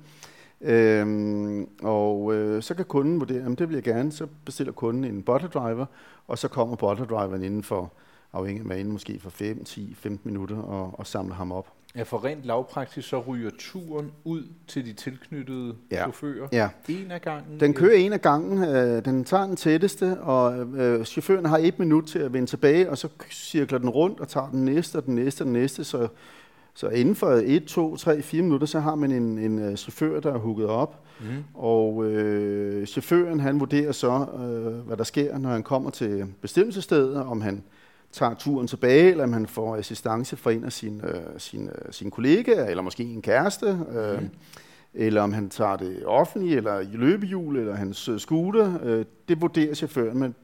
Øhm, 0.61 1.69
og 1.83 2.35
øh, 2.35 2.63
så 2.63 2.75
kan 2.75 2.85
kunden 2.85 3.21
vurdere, 3.21 3.53
at 3.53 3.59
det 3.59 3.69
vil 3.69 3.75
jeg 3.75 3.83
gerne, 3.83 4.13
så 4.13 4.27
bestiller 4.45 4.73
kunden 4.73 5.05
en 5.05 5.23
butter 5.23 5.49
driver, 5.49 5.87
og 6.29 6.39
så 6.39 6.49
kommer 6.49 6.77
butter 6.77 7.05
driveren 7.05 7.43
inden 7.43 7.63
for, 7.63 7.93
afhængig 8.33 8.61
af 8.61 8.67
magen, 8.67 8.93
måske 8.93 9.21
for 9.21 9.31
5, 9.31 9.65
10, 9.65 9.95
15 9.95 10.31
minutter, 10.31 10.57
og, 10.57 10.99
og 10.99 11.07
samler 11.07 11.35
ham 11.35 11.53
op. 11.53 11.73
Ja, 11.97 12.03
for 12.03 12.25
rent 12.25 12.45
lavpraktisk, 12.45 13.09
så 13.09 13.21
ryger 13.21 13.51
turen 13.59 14.13
ud 14.25 14.43
til 14.69 14.87
de 14.87 14.93
tilknyttede 14.93 15.75
ja. 15.91 15.97
chauffører 15.97 16.49
ja. 16.53 16.69
en 16.89 17.11
af 17.11 17.23
gangen? 17.23 17.61
Den 17.61 17.75
kører 17.75 17.95
en 17.95 18.13
af 18.13 18.21
gangen. 18.21 18.65
Øh, 18.65 19.05
den 19.05 19.25
tager 19.25 19.47
den 19.47 19.57
tætteste, 19.57 20.21
og 20.21 20.59
øh, 20.77 21.05
chaufføren 21.05 21.45
har 21.45 21.59
et 21.59 21.79
minut 21.79 22.05
til 22.05 22.19
at 22.19 22.33
vende 22.33 22.47
tilbage, 22.47 22.91
og 22.91 22.99
så 22.99 23.09
cirkler 23.31 23.79
den 23.79 23.89
rundt 23.89 24.21
og 24.21 24.29
tager 24.29 24.51
den 24.51 24.65
næste, 24.65 24.97
og 24.97 25.07
den 25.07 25.15
næste, 25.15 25.43
og 25.43 25.45
den 25.45 25.53
næste, 25.53 25.85
så 25.85 26.09
så 26.77 26.89
inden 26.89 27.15
for 27.15 27.43
1, 27.45 27.65
2, 27.65 27.97
3, 27.97 28.23
4 28.23 28.43
minutter, 28.43 28.67
så 28.67 28.81
har 28.81 28.95
man 28.95 29.13
en, 29.13 29.39
en 29.39 29.77
chauffør, 29.77 30.21
der 30.21 30.33
er 30.33 30.39
hugget 30.39 30.67
op. 30.67 31.05
Mm. 31.21 31.27
Og 31.55 32.05
øh, 32.05 32.87
chaufføren, 32.87 33.41
han 33.41 33.61
vurderer 33.61 33.93
så, 33.93 34.27
øh, 34.39 34.87
hvad 34.87 34.97
der 34.97 35.05
sker, 35.05 35.39
når 35.39 35.51
han 35.51 35.63
kommer 35.63 35.91
til 35.91 36.27
bestemmelsestedet, 36.41 37.17
om 37.17 37.41
han 37.41 37.63
tager 38.15 38.35
turen 38.35 38.67
tilbage, 38.67 39.11
eller 39.11 39.25
om 39.25 39.33
han 39.33 39.47
får 39.47 39.77
assistance 39.77 40.37
fra 40.37 40.53
en 40.53 40.65
af 40.65 40.73
sine, 40.73 41.09
øh, 41.09 41.21
sine, 41.39 41.71
sine 41.91 42.11
kollegaer, 42.11 42.65
eller 42.65 42.83
måske 42.83 43.03
en 43.03 43.23
kæreste, 43.23 43.79
øh, 43.95 44.21
mm. 44.21 44.31
eller 44.95 45.23
om 45.23 45.33
han 45.33 45.51
tager 45.51 45.77
det 45.77 46.07
offentlige, 46.07 46.57
eller 46.57 46.81
i 46.81 46.89
løbehjul, 46.93 47.57
eller 47.57 47.75
hans 47.75 48.11
scooter. 48.19 48.79
Øh, 48.83 49.05
det 49.29 49.41
vurderer 49.41 49.75
chaufføren, 49.75 50.19
men 50.19 50.35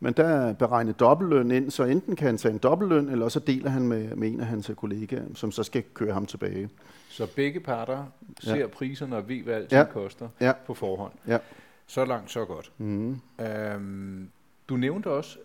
men 0.00 0.12
der 0.12 0.24
er 0.24 0.52
beregnet 0.52 1.00
dobbeltløn 1.00 1.50
ind, 1.50 1.70
så 1.70 1.84
enten 1.84 2.16
kan 2.16 2.26
han 2.26 2.38
tage 2.38 2.52
en 2.52 2.58
dobbeltløn, 2.58 3.08
eller 3.08 3.28
så 3.28 3.40
deler 3.40 3.70
han 3.70 3.88
med, 3.88 4.16
med 4.16 4.28
en 4.28 4.40
af 4.40 4.46
hans 4.46 4.70
kollegaer, 4.76 5.24
som 5.34 5.52
så 5.52 5.62
skal 5.62 5.82
køre 5.94 6.12
ham 6.12 6.26
tilbage. 6.26 6.68
Så 7.08 7.26
begge 7.36 7.60
parter 7.60 8.04
ser 8.40 8.56
ja. 8.56 8.66
priserne 8.66 9.16
og 9.16 9.28
ved, 9.28 9.42
hvad 9.42 9.54
alt 9.54 9.72
ja. 9.72 9.84
koster 9.84 10.28
ja. 10.40 10.52
på 10.66 10.74
forhånd. 10.74 11.12
Ja. 11.28 11.38
Så 11.86 12.04
langt, 12.04 12.30
så 12.30 12.44
godt. 12.44 12.72
Mm. 12.78 13.20
Øhm, 13.40 14.28
du 14.68 14.76
nævnte 14.76 15.10
også, 15.10 15.38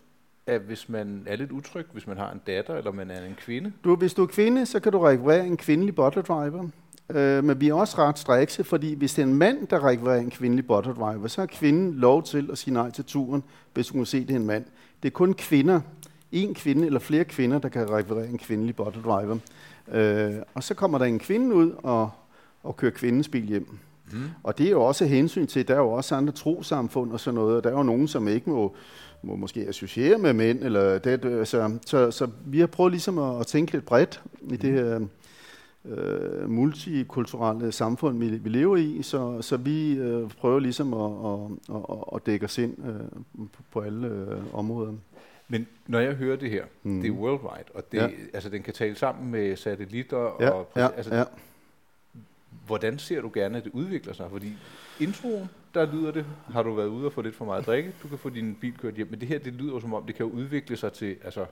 at 0.50 0.62
hvis 0.62 0.90
man 0.90 1.24
er 1.26 1.36
lidt 1.36 1.52
utryg, 1.52 1.86
hvis 1.94 2.08
man 2.08 2.18
har 2.18 2.32
en 2.32 2.42
datter, 2.48 2.76
eller 2.76 2.92
man 2.92 3.12
er 3.12 3.26
en 3.26 3.36
kvinde? 3.38 3.72
Du, 3.84 3.96
hvis 3.96 4.14
du 4.14 4.24
er 4.24 4.28
kvinde, 4.28 4.66
så 4.66 4.80
kan 4.80 4.92
du 4.92 5.00
rekvirere 5.00 5.48
en 5.48 5.58
kvindelig 5.58 5.96
butler 5.96 6.24
driver. 6.24 6.68
Øh, 7.10 7.44
men 7.44 7.62
vi 7.62 7.70
er 7.70 7.74
også 7.74 7.98
ret 7.98 8.20
strikse, 8.20 8.64
fordi 8.64 8.94
hvis 8.94 9.14
det 9.14 9.22
er 9.22 9.28
en 9.28 9.34
mand, 9.34 9.68
der 9.68 9.86
rekvirerer 9.86 10.20
en 10.20 10.30
kvindelig 10.30 10.68
butler 10.68 10.94
driver, 10.94 11.28
så 11.28 11.42
har 11.42 11.46
kvinden 11.46 11.94
lov 11.94 12.24
til 12.24 12.50
at 12.52 12.58
sige 12.58 12.74
nej 12.74 12.92
til 12.92 13.06
turen, 13.06 13.44
hvis 13.74 13.90
hun 13.90 14.00
kan 14.00 14.06
se, 14.06 14.22
det 14.22 14.32
er 14.32 14.36
en 14.36 14.46
mand. 14.46 14.66
Det 15.04 15.10
er 15.10 15.14
kun 15.14 15.34
kvinder, 15.34 15.82
en 16.32 16.54
kvinde 16.54 16.86
eller 16.86 17.00
flere 17.00 17.24
kvinder, 17.24 17.60
der 17.60 17.70
kan 17.70 17.90
rekvirere 17.90 18.28
en 18.28 18.38
kvindelig 18.38 18.76
butler 18.76 19.04
driver. 19.04 19.38
Øh, 19.92 20.36
og 20.54 20.64
så 20.64 20.74
kommer 20.74 20.98
der 20.98 21.06
en 21.06 21.20
kvinde 21.20 21.56
ud 21.56 21.72
og, 21.84 22.10
og 22.64 22.78
kører 22.78 22.92
kvindens 22.92 23.28
bil 23.28 23.46
hjem. 23.46 23.78
Mm. 24.12 24.24
Og 24.44 24.58
det 24.58 24.66
er 24.66 24.72
jo 24.72 24.84
også 24.84 25.06
hensyn 25.06 25.48
til, 25.48 25.68
der 25.68 25.74
er 25.74 25.80
jo 25.80 25.92
også 25.92 26.16
andre 26.16 26.34
trosamfund 26.34 27.12
og 27.12 27.20
sådan 27.20 27.36
noget, 27.36 27.58
og 27.58 27.64
der 27.64 27.70
er 27.70 27.74
jo 27.74 27.84
nogen, 27.84 28.08
som 28.08 28.28
ikke 28.28 28.50
må, 28.50 28.76
må 29.22 29.36
måske 29.36 29.66
associere 29.68 30.18
med 30.18 30.34
mænd, 30.34 30.64
eller 30.64 31.00
det, 31.00 31.26
altså, 31.26 31.80
så, 31.86 32.12
så 32.12 32.28
vi 32.46 32.60
har 32.60 32.68
prøvet 32.68 32.92
ligesom 32.92 33.18
at, 33.18 33.40
at 33.40 33.48
tænke 33.48 33.72
lidt 33.72 33.86
bredt 33.86 34.24
i 34.52 34.58
det 34.58 34.72
her 34.72 35.00
øh, 35.86 36.50
multikulturelle 36.50 37.72
samfund, 37.72 38.20
vi, 38.20 38.30
vi 38.30 38.50
lever 38.50 38.78
i, 38.78 39.00
så, 39.02 39.42
så 39.42 39.58
vi 39.58 39.94
øh, 39.94 40.30
prøver 40.30 40.60
ligesom 40.60 40.94
at, 40.94 41.12
at, 41.76 41.82
at, 41.92 42.04
at 42.16 42.26
dække 42.26 42.46
os 42.46 42.58
ind 42.58 42.78
øh, 42.86 43.48
på, 43.54 43.62
på 43.72 43.82
alle 43.82 44.08
øh, 44.08 44.56
områder. 44.56 44.94
Men 45.48 45.68
når 45.88 46.00
jeg 46.00 46.14
hører 46.14 46.36
det 46.36 46.50
her, 46.50 46.66
mm. 46.84 47.02
det 47.02 47.08
er 47.08 47.12
worldwide, 47.12 47.66
og 47.74 47.92
det, 47.92 47.98
ja. 47.98 48.10
altså, 48.34 48.50
den 48.50 48.64
kan 48.64 48.74
tale 48.74 48.96
sammen 48.96 49.32
med 49.32 49.56
satellitter, 49.56 50.36
ja, 50.40 50.50
og 50.50 50.72
ja, 50.76 50.88
altså, 50.98 51.16
ja. 51.16 51.24
hvordan 52.66 53.00
ser 53.00 53.22
du 53.22 53.32
gerne, 53.34 53.58
at 53.58 53.64
det 53.64 53.72
udvikler 53.74 54.14
sig? 54.14 54.28
Fordi 54.32 54.54
introen, 55.00 55.50
der 55.74 55.92
lyder 55.94 56.12
det, 56.12 56.26
har 56.52 56.64
du 56.64 56.74
været 56.74 56.88
ude 56.88 57.06
og 57.06 57.14
få 57.14 57.22
lidt 57.22 57.36
for 57.36 57.46
meget 57.46 57.60
at 57.60 57.66
drikke, 57.66 57.94
du 58.04 58.08
kan 58.08 58.18
få 58.18 58.30
din 58.30 58.58
bil 58.62 58.78
kørt 58.78 58.94
hjem, 58.94 59.08
men 59.10 59.20
det 59.20 59.28
her, 59.28 59.40
det 59.40 59.54
lyder 59.54 59.74
jo 59.74 59.80
som 59.80 59.94
om, 59.94 60.04
det 60.04 60.16
kan 60.16 60.26
jo 60.26 60.32
udvikle 60.32 60.78
sig 60.78 60.94
til, 60.94 61.16
altså 61.24 61.46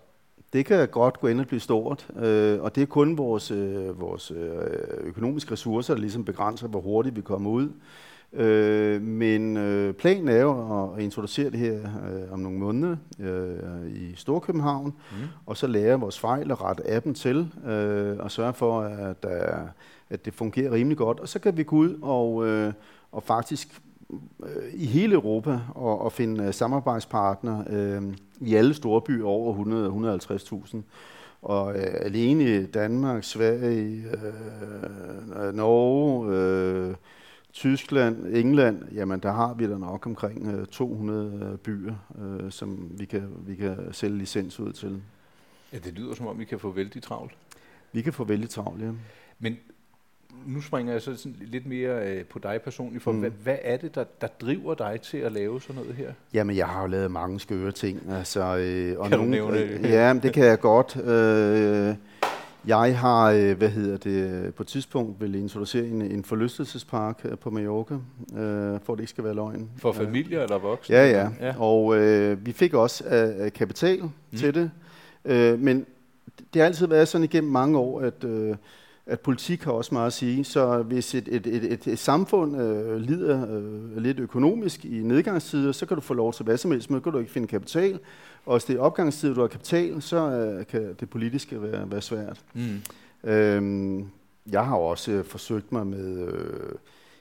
det 0.53 0.65
kan 0.65 0.87
godt 0.87 1.19
gå 1.19 1.27
ind 1.27 1.39
og 1.39 1.47
blive 1.47 1.59
stort, 1.59 2.07
øh, 2.15 2.61
og 2.61 2.75
det 2.75 2.81
er 2.81 2.85
kun 2.85 3.17
vores, 3.17 3.51
øh, 3.51 4.01
vores 4.01 4.31
øh, 4.31 4.37
økonomiske 4.99 5.51
ressourcer, 5.51 5.93
der 5.93 6.01
ligesom 6.01 6.25
begrænser, 6.25 6.67
hvor 6.67 6.81
hurtigt 6.81 7.15
vi 7.15 7.21
kommer 7.21 7.49
ud. 7.49 7.69
Øh, 8.33 9.01
men 9.01 9.57
øh, 9.57 9.93
planen 9.93 10.27
er 10.27 10.41
jo 10.41 10.93
at 10.93 11.03
introducere 11.03 11.49
det 11.49 11.59
her 11.59 11.79
øh, 11.83 12.33
om 12.33 12.39
nogle 12.39 12.57
måneder 12.57 12.95
øh, 13.19 13.91
i 13.91 14.15
Storkøbenhavn, 14.15 14.93
mm. 15.11 15.17
og 15.45 15.57
så 15.57 15.67
lære 15.67 15.99
vores 15.99 16.19
fejl 16.19 16.51
og 16.51 16.61
rette 16.61 16.91
appen 16.91 17.13
til, 17.13 17.53
øh, 17.67 18.17
og 18.19 18.31
sørge 18.31 18.53
for, 18.53 18.81
at, 18.81 19.23
der, 19.23 19.67
at 20.09 20.25
det 20.25 20.33
fungerer 20.33 20.71
rimelig 20.71 20.97
godt. 20.97 21.19
Og 21.19 21.27
så 21.27 21.39
kan 21.39 21.57
vi 21.57 21.63
gå 21.63 21.75
ud 21.75 21.99
og, 22.01 22.47
øh, 22.47 22.73
og 23.11 23.23
faktisk 23.23 23.67
øh, 23.67 23.86
i 24.73 24.85
hele 24.85 25.13
Europa 25.13 25.59
og, 25.75 26.01
og 26.01 26.11
finde 26.11 26.43
øh, 26.43 26.53
samarbejdspartnere 26.53 27.65
øh, 27.69 28.01
i 28.41 28.55
alle 28.55 28.73
store 28.73 29.01
byer 29.01 29.25
over 29.25 30.65
100-150.000. 30.73 30.77
Og 31.41 31.75
øh, 31.77 31.93
alene 32.01 32.43
i 32.43 32.65
Danmark, 32.65 33.23
Sverige, 33.23 34.03
øh, 34.03 35.53
Norge, 35.53 36.35
øh, 36.35 36.95
Tyskland, 37.53 38.35
England, 38.35 38.83
jamen 38.93 39.19
der 39.19 39.31
har 39.31 39.53
vi 39.53 39.67
da 39.67 39.77
nok 39.77 40.05
omkring 40.05 40.47
øh, 40.47 40.65
200 40.65 41.57
byer, 41.63 41.95
øh, 42.21 42.51
som 42.51 42.91
vi 42.91 43.05
kan, 43.05 43.29
vi 43.37 43.55
kan 43.55 43.93
sælge 43.93 44.17
licens 44.17 44.59
ud 44.59 44.73
til. 44.73 45.01
Ja, 45.73 45.77
det 45.77 45.93
lyder 45.93 46.15
som 46.15 46.27
om, 46.27 46.39
vi 46.39 46.45
kan 46.45 46.59
få 46.59 46.71
vældig 46.71 47.03
travlt. 47.03 47.31
Vi 47.91 48.01
kan 48.01 48.13
få 48.13 48.23
vældig 48.23 48.49
travlt, 48.49 48.81
ja. 48.81 48.91
Men 49.39 49.57
nu 50.45 50.61
springer 50.61 50.93
jeg 50.93 51.01
så 51.01 51.15
sådan 51.15 51.35
lidt 51.41 51.65
mere 51.65 52.07
øh, 52.07 52.25
på 52.25 52.39
dig 52.39 52.61
personligt, 52.63 53.03
for 53.03 53.11
mm. 53.11 53.19
hvad, 53.19 53.29
hvad 53.43 53.57
er 53.61 53.77
det, 53.77 53.95
der, 53.95 54.03
der 54.21 54.27
driver 54.27 54.73
dig 54.73 54.99
til 55.01 55.17
at 55.17 55.31
lave 55.31 55.61
sådan 55.61 55.75
noget 55.75 55.95
her? 55.95 56.11
Jamen, 56.33 56.57
jeg 56.57 56.67
har 56.67 56.81
jo 56.81 56.87
lavet 56.87 57.11
mange 57.11 57.39
skøre 57.39 57.71
ting. 57.71 58.01
Altså, 58.11 58.57
øh, 58.57 58.99
og 58.99 59.09
kan 59.09 59.17
nogen, 59.17 59.31
du 59.33 59.51
nævne 59.51 59.59
øh, 59.59 59.83
Ja, 59.83 60.19
det 60.23 60.33
kan 60.33 60.45
jeg 60.45 60.59
godt. 60.59 60.97
Øh, 60.97 61.95
jeg 62.67 62.99
har, 62.99 63.31
øh, 63.31 63.57
hvad 63.57 63.69
hedder 63.69 63.97
det, 63.97 64.55
på 64.55 64.63
et 64.63 64.67
tidspunkt 64.67 65.21
vil 65.21 65.35
introducere 65.35 65.85
en, 65.85 66.01
en 66.01 66.23
forlystelsespark 66.23 67.21
øh, 67.25 67.37
på 67.37 67.49
Mallorca, 67.49 67.93
øh, 67.93 67.99
for 68.83 68.93
at 68.93 68.97
det 68.97 68.99
ikke 68.99 69.09
skal 69.09 69.23
være 69.23 69.33
løgn. 69.33 69.69
For 69.77 69.91
familier 69.91 70.43
eller 70.43 70.57
voksne? 70.57 70.95
Ja, 70.95 71.09
ja. 71.09 71.29
ja. 71.41 71.55
Og 71.59 71.97
øh, 71.97 72.45
vi 72.45 72.51
fik 72.51 72.73
også 72.73 73.03
øh, 73.07 73.51
kapital 73.51 74.01
mm. 74.01 74.37
til 74.37 74.53
det. 74.53 74.71
Øh, 75.25 75.59
men 75.59 75.85
det 76.53 76.61
har 76.61 76.65
altid 76.65 76.87
været 76.87 77.07
sådan 77.07 77.25
igennem 77.25 77.51
mange 77.51 77.77
år, 77.77 78.01
at... 78.01 78.23
Øh, 78.23 78.55
at 79.07 79.19
politik 79.19 79.63
har 79.63 79.71
også 79.71 79.93
meget 79.93 80.07
at 80.07 80.13
sige. 80.13 80.43
Så 80.43 80.81
hvis 80.81 81.15
et, 81.15 81.27
et, 81.31 81.47
et, 81.47 81.63
et, 81.63 81.87
et 81.87 81.99
samfund 81.99 82.61
øh, 82.61 82.97
lider 82.97 83.47
øh, 83.49 83.97
lidt 83.97 84.19
økonomisk 84.19 84.85
i 84.85 85.03
nedgangstider, 85.03 85.71
så 85.71 85.85
kan 85.85 85.95
du 85.95 86.01
få 86.01 86.13
lov 86.13 86.33
til 86.33 86.45
hvad 86.45 86.57
som 86.57 86.71
helst, 86.71 86.89
men 86.89 87.01
kan 87.01 87.11
du 87.11 87.19
ikke 87.19 87.31
finde 87.31 87.47
kapital. 87.47 87.99
Og 88.45 88.53
hvis 88.53 88.63
det 88.63 88.75
er 88.75 88.79
opgangstider, 88.79 89.33
du 89.33 89.41
har 89.41 89.47
kapital, 89.47 90.01
så 90.01 90.17
øh, 90.17 90.65
kan 90.65 90.95
det 90.99 91.09
politiske 91.09 91.61
være, 91.61 91.91
være 91.91 92.01
svært. 92.01 92.41
Mm. 92.53 92.81
Øhm, 93.29 94.05
jeg 94.51 94.65
har 94.65 94.75
også 94.75 95.11
øh, 95.11 95.25
forsøgt 95.25 95.71
mig 95.71 95.87
med 95.87 96.27
øh, 96.27 96.71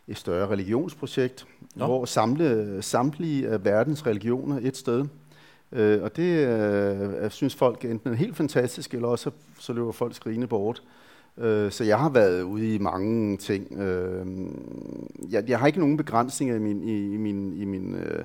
et 0.08 0.16
større 0.16 0.48
religionsprojekt, 0.48 1.46
Nå. 1.74 1.86
hvor 1.86 2.04
samle 2.04 2.82
samtlige 2.82 3.48
af 3.48 3.64
verdens 3.64 4.06
religioner 4.06 4.58
et 4.62 4.76
sted. 4.76 5.04
Øh, 5.72 6.02
og 6.02 6.16
det 6.16 6.46
øh, 6.46 7.30
synes 7.30 7.54
folk 7.54 7.84
enten 7.84 8.12
er 8.12 8.16
helt 8.16 8.36
fantastisk, 8.36 8.94
eller 8.94 9.08
også 9.08 9.30
så, 9.58 9.72
løber 9.72 9.92
folk 9.92 10.14
skrigende 10.14 10.46
bort. 10.46 10.82
Øh, 11.38 11.72
så 11.72 11.84
jeg 11.84 11.98
har 11.98 12.10
været 12.10 12.42
ude 12.42 12.74
i 12.74 12.78
mange 12.78 13.36
ting. 13.36 13.78
Øh, 13.80 14.26
jeg, 15.30 15.44
jeg 15.48 15.58
har 15.58 15.66
ikke 15.66 15.78
nogen 15.78 15.96
begrænsninger 15.96 16.56
i 16.56 16.58
min, 16.58 16.82
i, 16.82 17.14
i 17.14 17.16
min, 17.16 17.52
i 17.52 17.64
min 17.64 17.94
øh, 17.94 18.24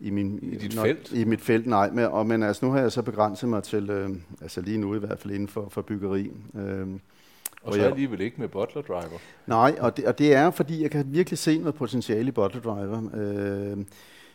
i, 0.00 0.10
min, 0.10 0.38
I 0.42 0.56
dit 0.56 0.74
når, 0.74 0.82
felt? 0.82 1.12
I 1.12 1.24
mit 1.24 1.40
felt, 1.40 1.66
nej. 1.66 1.90
Men, 1.90 2.04
og, 2.04 2.26
men 2.26 2.42
altså, 2.42 2.66
nu 2.66 2.72
har 2.72 2.80
jeg 2.80 2.92
så 2.92 3.02
begrænset 3.02 3.48
mig 3.48 3.62
til, 3.62 3.90
øh, 3.90 4.10
altså 4.42 4.60
lige 4.60 4.78
nu 4.78 4.94
i 4.94 4.98
hvert 4.98 5.18
fald 5.18 5.34
inden 5.34 5.48
for, 5.48 5.68
for 5.68 5.82
byggeri. 5.82 6.30
Øh, 6.56 6.86
og 7.62 7.74
så 7.74 7.80
jeg, 7.80 7.90
alligevel 7.90 8.20
ikke 8.20 8.40
med 8.40 8.48
Butler 8.48 8.82
Driver? 8.82 9.18
Nej, 9.46 9.76
og 9.80 9.96
det, 9.96 10.04
og 10.04 10.18
det 10.18 10.34
er, 10.34 10.50
fordi 10.50 10.82
jeg 10.82 10.90
kan 10.90 11.04
virkelig 11.08 11.38
se 11.38 11.58
noget 11.58 11.74
potentiale 11.74 12.28
i 12.28 12.30
Butler 12.30 12.60
Driver. 12.60 13.02
Øh, 13.14 13.84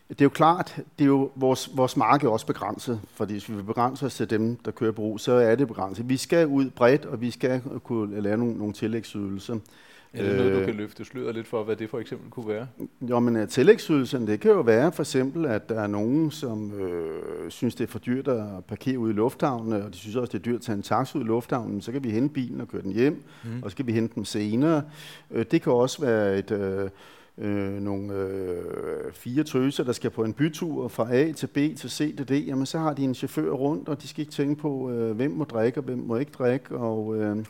det 0.08 0.20
er 0.20 0.24
jo 0.24 0.28
klart, 0.28 0.76
det 0.98 1.04
er 1.04 1.08
jo, 1.08 1.30
vores, 1.34 1.70
vores 1.74 1.96
marked 1.96 2.28
også 2.28 2.46
begrænset, 2.46 3.00
fordi 3.14 3.32
hvis 3.32 3.48
vi 3.48 3.54
vil 3.54 3.62
begrænse 3.62 4.06
os 4.06 4.14
til 4.14 4.30
dem, 4.30 4.56
der 4.56 4.70
kører 4.70 4.92
brug, 4.92 5.20
så 5.20 5.32
er 5.32 5.54
det 5.54 5.68
begrænset. 5.68 6.08
Vi 6.08 6.16
skal 6.16 6.46
ud 6.46 6.70
bredt, 6.70 7.04
og 7.04 7.20
vi 7.20 7.30
skal 7.30 7.62
kunne 7.84 8.20
lave 8.20 8.36
nogle, 8.36 8.58
nogle 8.58 8.72
tillægsydelser. 8.72 9.56
Er 10.12 10.22
det 10.22 10.36
noget, 10.36 10.60
du 10.60 10.64
kan 10.64 10.74
løfte 10.74 11.04
sløret 11.04 11.34
lidt 11.34 11.46
for, 11.46 11.64
hvad 11.64 11.76
det 11.76 11.90
for 11.90 11.98
eksempel 11.98 12.30
kunne 12.30 12.48
være? 12.48 12.66
Jo, 13.02 13.18
men 13.18 13.36
uh, 13.36 13.48
tillægsydelsen, 13.48 14.26
det 14.26 14.40
kan 14.40 14.50
jo 14.50 14.60
være 14.60 14.92
for 14.92 15.02
eksempel, 15.02 15.46
at 15.46 15.68
der 15.68 15.80
er 15.80 15.86
nogen, 15.86 16.30
som 16.30 16.80
øh, 16.80 17.50
synes, 17.50 17.74
det 17.74 17.84
er 17.84 17.88
for 17.88 17.98
dyrt 17.98 18.28
at 18.28 18.64
parkere 18.68 18.98
ude 18.98 19.10
i 19.10 19.14
lufthavnen, 19.14 19.72
og 19.72 19.92
de 19.92 19.98
synes 19.98 20.16
også, 20.16 20.32
det 20.32 20.38
er 20.38 20.42
dyrt 20.42 20.54
at 20.54 20.60
tage 20.60 20.76
en 20.76 20.82
taxa 20.82 21.18
ud 21.18 21.24
i 21.24 21.26
lufthavnen, 21.26 21.80
så 21.80 21.92
kan 21.92 22.04
vi 22.04 22.10
hente 22.10 22.34
bilen 22.34 22.60
og 22.60 22.68
køre 22.68 22.82
den 22.82 22.92
hjem, 22.92 23.22
mm. 23.44 23.62
og 23.62 23.70
så 23.70 23.76
kan 23.76 23.86
vi 23.86 23.92
hente 23.92 24.14
den 24.14 24.24
senere. 24.24 24.82
Uh, 25.30 25.42
det 25.50 25.62
kan 25.62 25.72
også 25.72 26.00
være 26.00 26.38
et... 26.38 26.50
Uh, 26.50 26.90
øh, 27.38 27.82
nogle 27.82 28.14
øh, 28.14 29.12
fire 29.12 29.44
tøser, 29.44 29.84
der 29.84 29.92
skal 29.92 30.10
på 30.10 30.24
en 30.24 30.32
bytur 30.32 30.88
fra 30.88 31.14
A 31.14 31.32
til 31.32 31.46
B 31.46 31.54
til 31.54 31.90
C 31.90 32.16
til 32.16 32.28
D, 32.28 32.30
jamen 32.46 32.66
så 32.66 32.78
har 32.78 32.92
de 32.92 33.04
en 33.04 33.14
chauffør 33.14 33.50
rundt, 33.50 33.88
og 33.88 34.02
de 34.02 34.08
skal 34.08 34.20
ikke 34.20 34.32
tænke 34.32 34.60
på, 34.60 34.90
øh, 34.90 35.16
hvem 35.16 35.30
må 35.30 35.44
drikke 35.44 35.80
og 35.80 35.84
hvem 35.84 35.98
må 35.98 36.16
ikke 36.16 36.32
drikke, 36.32 36.76
og, 36.76 37.16
øh, 37.16 37.44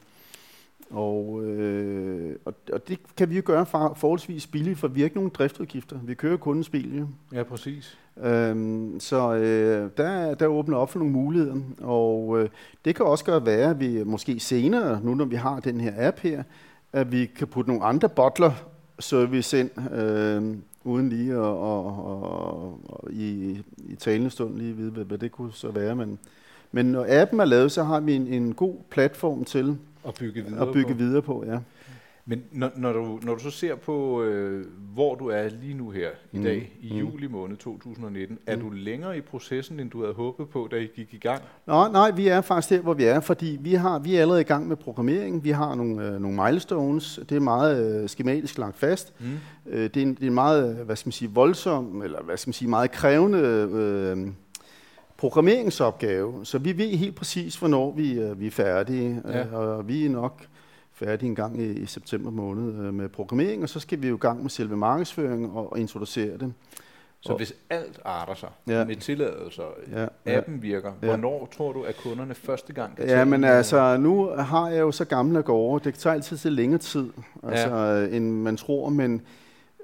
og, 0.90 1.44
øh, 1.44 2.36
og, 2.44 2.54
og 2.72 2.88
det 2.88 2.98
kan 3.16 3.30
vi 3.30 3.36
jo 3.36 3.42
gøre 3.44 3.66
for, 3.66 3.94
forholdsvis 3.96 4.46
billigt, 4.46 4.78
for 4.78 4.88
vi 4.88 5.00
har 5.00 5.04
ikke 5.04 5.16
nogen 5.16 5.30
driftudgifter. 5.34 5.98
Vi 6.02 6.14
kører 6.14 6.36
kundens 6.36 6.68
bil 6.68 6.98
jo. 6.98 7.06
Ja, 7.32 7.42
præcis. 7.42 7.98
Øhm, 8.24 9.00
så 9.00 9.34
øh, 9.34 9.90
der, 9.96 10.34
der 10.34 10.46
åbner 10.46 10.76
op 10.76 10.90
for 10.90 10.98
nogle 10.98 11.14
muligheder, 11.14 11.56
og 11.80 12.40
øh, 12.40 12.48
det 12.84 12.94
kan 12.94 13.06
også 13.06 13.24
gøre 13.24 13.46
være, 13.46 13.70
at 13.70 13.80
vi 13.80 14.04
måske 14.04 14.40
senere, 14.40 15.00
nu 15.02 15.14
når 15.14 15.24
vi 15.24 15.36
har 15.36 15.60
den 15.60 15.80
her 15.80 15.92
app 15.96 16.18
her, 16.18 16.42
at 16.92 17.12
vi 17.12 17.26
kan 17.26 17.46
putte 17.46 17.70
nogle 17.70 17.84
andre 17.84 18.08
bottler 18.08 18.52
service 18.98 19.60
ind, 19.60 19.92
øh, 19.92 20.56
uden 20.84 21.08
lige 21.08 21.32
at 21.32 21.38
og, 21.38 21.86
og, 21.86 22.80
og, 22.86 23.10
i, 23.12 23.58
i 23.88 23.94
talende 23.94 24.30
stund 24.30 24.56
lige 24.58 24.76
vide, 24.76 24.90
hvad, 24.90 25.04
hvad 25.04 25.18
det 25.18 25.32
kunne 25.32 25.52
så 25.52 25.70
være. 25.70 25.96
Men, 25.96 26.18
men 26.72 26.86
når 26.86 27.06
appen 27.08 27.40
er 27.40 27.44
lavet, 27.44 27.72
så 27.72 27.84
har 27.84 28.00
vi 28.00 28.14
en, 28.14 28.26
en 28.26 28.54
god 28.54 28.74
platform 28.90 29.44
til 29.44 29.76
at 30.06 30.14
bygge 30.14 30.44
videre, 30.44 30.68
at 30.68 30.72
bygge 30.74 30.92
på. 30.92 30.98
videre 30.98 31.22
på. 31.22 31.44
Ja. 31.46 31.58
Men 32.28 32.42
når, 32.52 32.70
når, 32.76 32.92
du, 32.92 33.18
når 33.22 33.34
du 33.34 33.40
så 33.40 33.50
ser 33.50 33.74
på, 33.74 34.22
øh, 34.22 34.64
hvor 34.94 35.14
du 35.14 35.26
er 35.28 35.48
lige 35.62 35.74
nu 35.74 35.90
her 35.90 36.08
i 36.32 36.36
Mm. 36.38 36.44
dag, 36.44 36.72
i 36.80 36.92
Mm. 36.92 36.98
juli 36.98 37.26
måned 37.26 37.56
2019, 37.56 38.38
er 38.46 38.56
Mm. 38.56 38.62
du 38.62 38.70
længere 38.70 39.18
i 39.18 39.20
processen, 39.20 39.80
end 39.80 39.90
du 39.90 40.00
havde 40.00 40.14
håbet 40.14 40.48
på, 40.48 40.68
da 40.70 40.76
I 40.76 40.86
gik 40.96 41.14
i 41.14 41.18
gang? 41.18 41.42
Nå, 41.66 41.88
nej, 41.88 42.10
vi 42.10 42.28
er 42.28 42.40
faktisk 42.40 42.70
der, 42.70 42.80
hvor 42.80 42.94
vi 42.94 43.04
er, 43.04 43.20
fordi 43.20 43.58
vi, 43.60 43.74
har, 43.74 43.98
vi 43.98 44.16
er 44.16 44.20
allerede 44.20 44.40
i 44.40 44.44
gang 44.44 44.68
med 44.68 44.76
programmering. 44.76 45.44
Vi 45.44 45.50
har 45.50 45.74
nogle, 45.74 46.06
øh, 46.06 46.20
nogle 46.20 46.42
milestones. 46.44 47.20
Det 47.28 47.36
er 47.36 47.40
meget 47.40 48.02
øh, 48.02 48.08
skematisk 48.08 48.58
lagt 48.58 48.76
fast. 48.76 49.12
Mm. 49.20 49.26
Øh, 49.66 49.82
det, 49.84 49.96
er 49.96 50.02
en, 50.02 50.14
det 50.14 50.22
er 50.22 50.26
en 50.26 50.34
meget, 50.34 50.78
øh, 50.80 50.86
hvad 50.86 50.96
skal 50.96 51.06
man 51.08 51.12
sige, 51.12 51.30
voldsom, 51.30 52.02
eller 52.02 52.22
hvad 52.22 52.36
skal 52.36 52.48
man 52.48 52.54
sige, 52.54 52.68
meget 52.68 52.90
krævende 52.90 53.38
øh, 53.72 54.28
programmeringsopgave. 55.16 56.34
Så 56.44 56.58
vi 56.58 56.78
ved 56.78 56.88
helt 56.90 57.14
præcis, 57.14 57.56
hvornår 57.56 57.92
vi, 57.96 58.12
øh, 58.20 58.40
vi 58.40 58.46
er 58.46 58.50
færdige. 58.50 59.22
Ja. 59.28 59.40
Øh, 59.46 59.54
og 59.54 59.88
vi 59.88 60.06
er 60.06 60.10
nok 60.10 60.42
færdige 60.96 61.28
en 61.28 61.34
gang 61.34 61.60
i, 61.60 61.64
i 61.72 61.86
september 61.86 62.30
måned 62.30 62.84
øh, 62.86 62.94
med 62.94 63.08
programmering, 63.08 63.62
og 63.62 63.68
så 63.68 63.80
skal 63.80 64.02
vi 64.02 64.08
jo 64.08 64.14
i 64.14 64.18
gang 64.18 64.42
med 64.42 64.50
selve 64.50 64.76
markedsføringen 64.76 65.50
og, 65.50 65.72
og 65.72 65.78
introducere 65.78 66.38
det. 66.38 66.52
Så 67.20 67.32
Og- 67.32 67.36
hvis 67.38 67.54
alt 67.70 68.00
arter 68.04 68.34
sig 68.34 68.48
Ja. 68.68 68.84
med 68.84 68.96
tilladelser, 68.96 69.62
Ja, 69.92 70.06
appen 70.38 70.62
virker, 70.62 70.92
Ja. 71.02 71.06
hvornår 71.08 71.48
tror 71.56 71.72
du, 71.72 71.82
at 71.82 71.96
kunderne 72.02 72.34
første 72.34 72.72
gang 72.72 72.96
kan 72.96 73.06
Ja, 73.06 73.24
men 73.24 73.44
øh, 73.44 73.50
altså, 73.50 73.96
nu 73.96 74.24
har 74.38 74.68
jeg 74.68 74.80
jo 74.80 74.92
så 74.92 75.04
gamle 75.04 75.42
gårde. 75.42 75.84
Det 75.84 75.94
tager 75.94 76.14
altid 76.14 76.36
til 76.36 76.52
længere 76.52 76.78
tid, 76.80 77.10
altså, 77.42 77.76
ja. 77.76 78.16
end 78.16 78.30
man 78.32 78.56
tror. 78.56 78.88
Men 78.88 79.22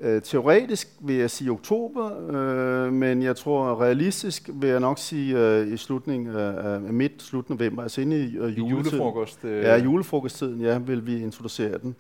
øh, 0.03 0.23
teoretisk 0.23 0.89
vil 1.01 1.17
jeg 1.17 1.31
sige 1.31 1.51
oktober, 1.51 2.31
øh, 2.31 2.93
men 2.93 3.23
jeg 3.23 3.37
tror 3.37 3.83
realistisk 3.83 4.51
vil 4.53 4.71
jeg 4.71 4.81
nok 4.81 4.99
sige 4.99 5.39
øh, 5.39 5.73
i 5.73 5.77
slutningen 5.77 6.37
af, 6.37 6.75
af 6.75 6.81
midt, 6.81 7.23
slut 7.23 7.51
november, 7.51 7.83
altså 7.83 8.01
inde 8.01 8.25
i, 8.25 8.37
øh, 8.37 8.53
i 8.53 8.55
julefrokost? 8.55 9.45
Øh, 9.45 9.63
Ja, 9.63 9.77
julefrokosttiden, 9.77 10.61
ja, 10.61 10.79
vil 10.79 11.07
vi 11.07 11.23
introducere 11.23 11.79
den. 11.79 11.97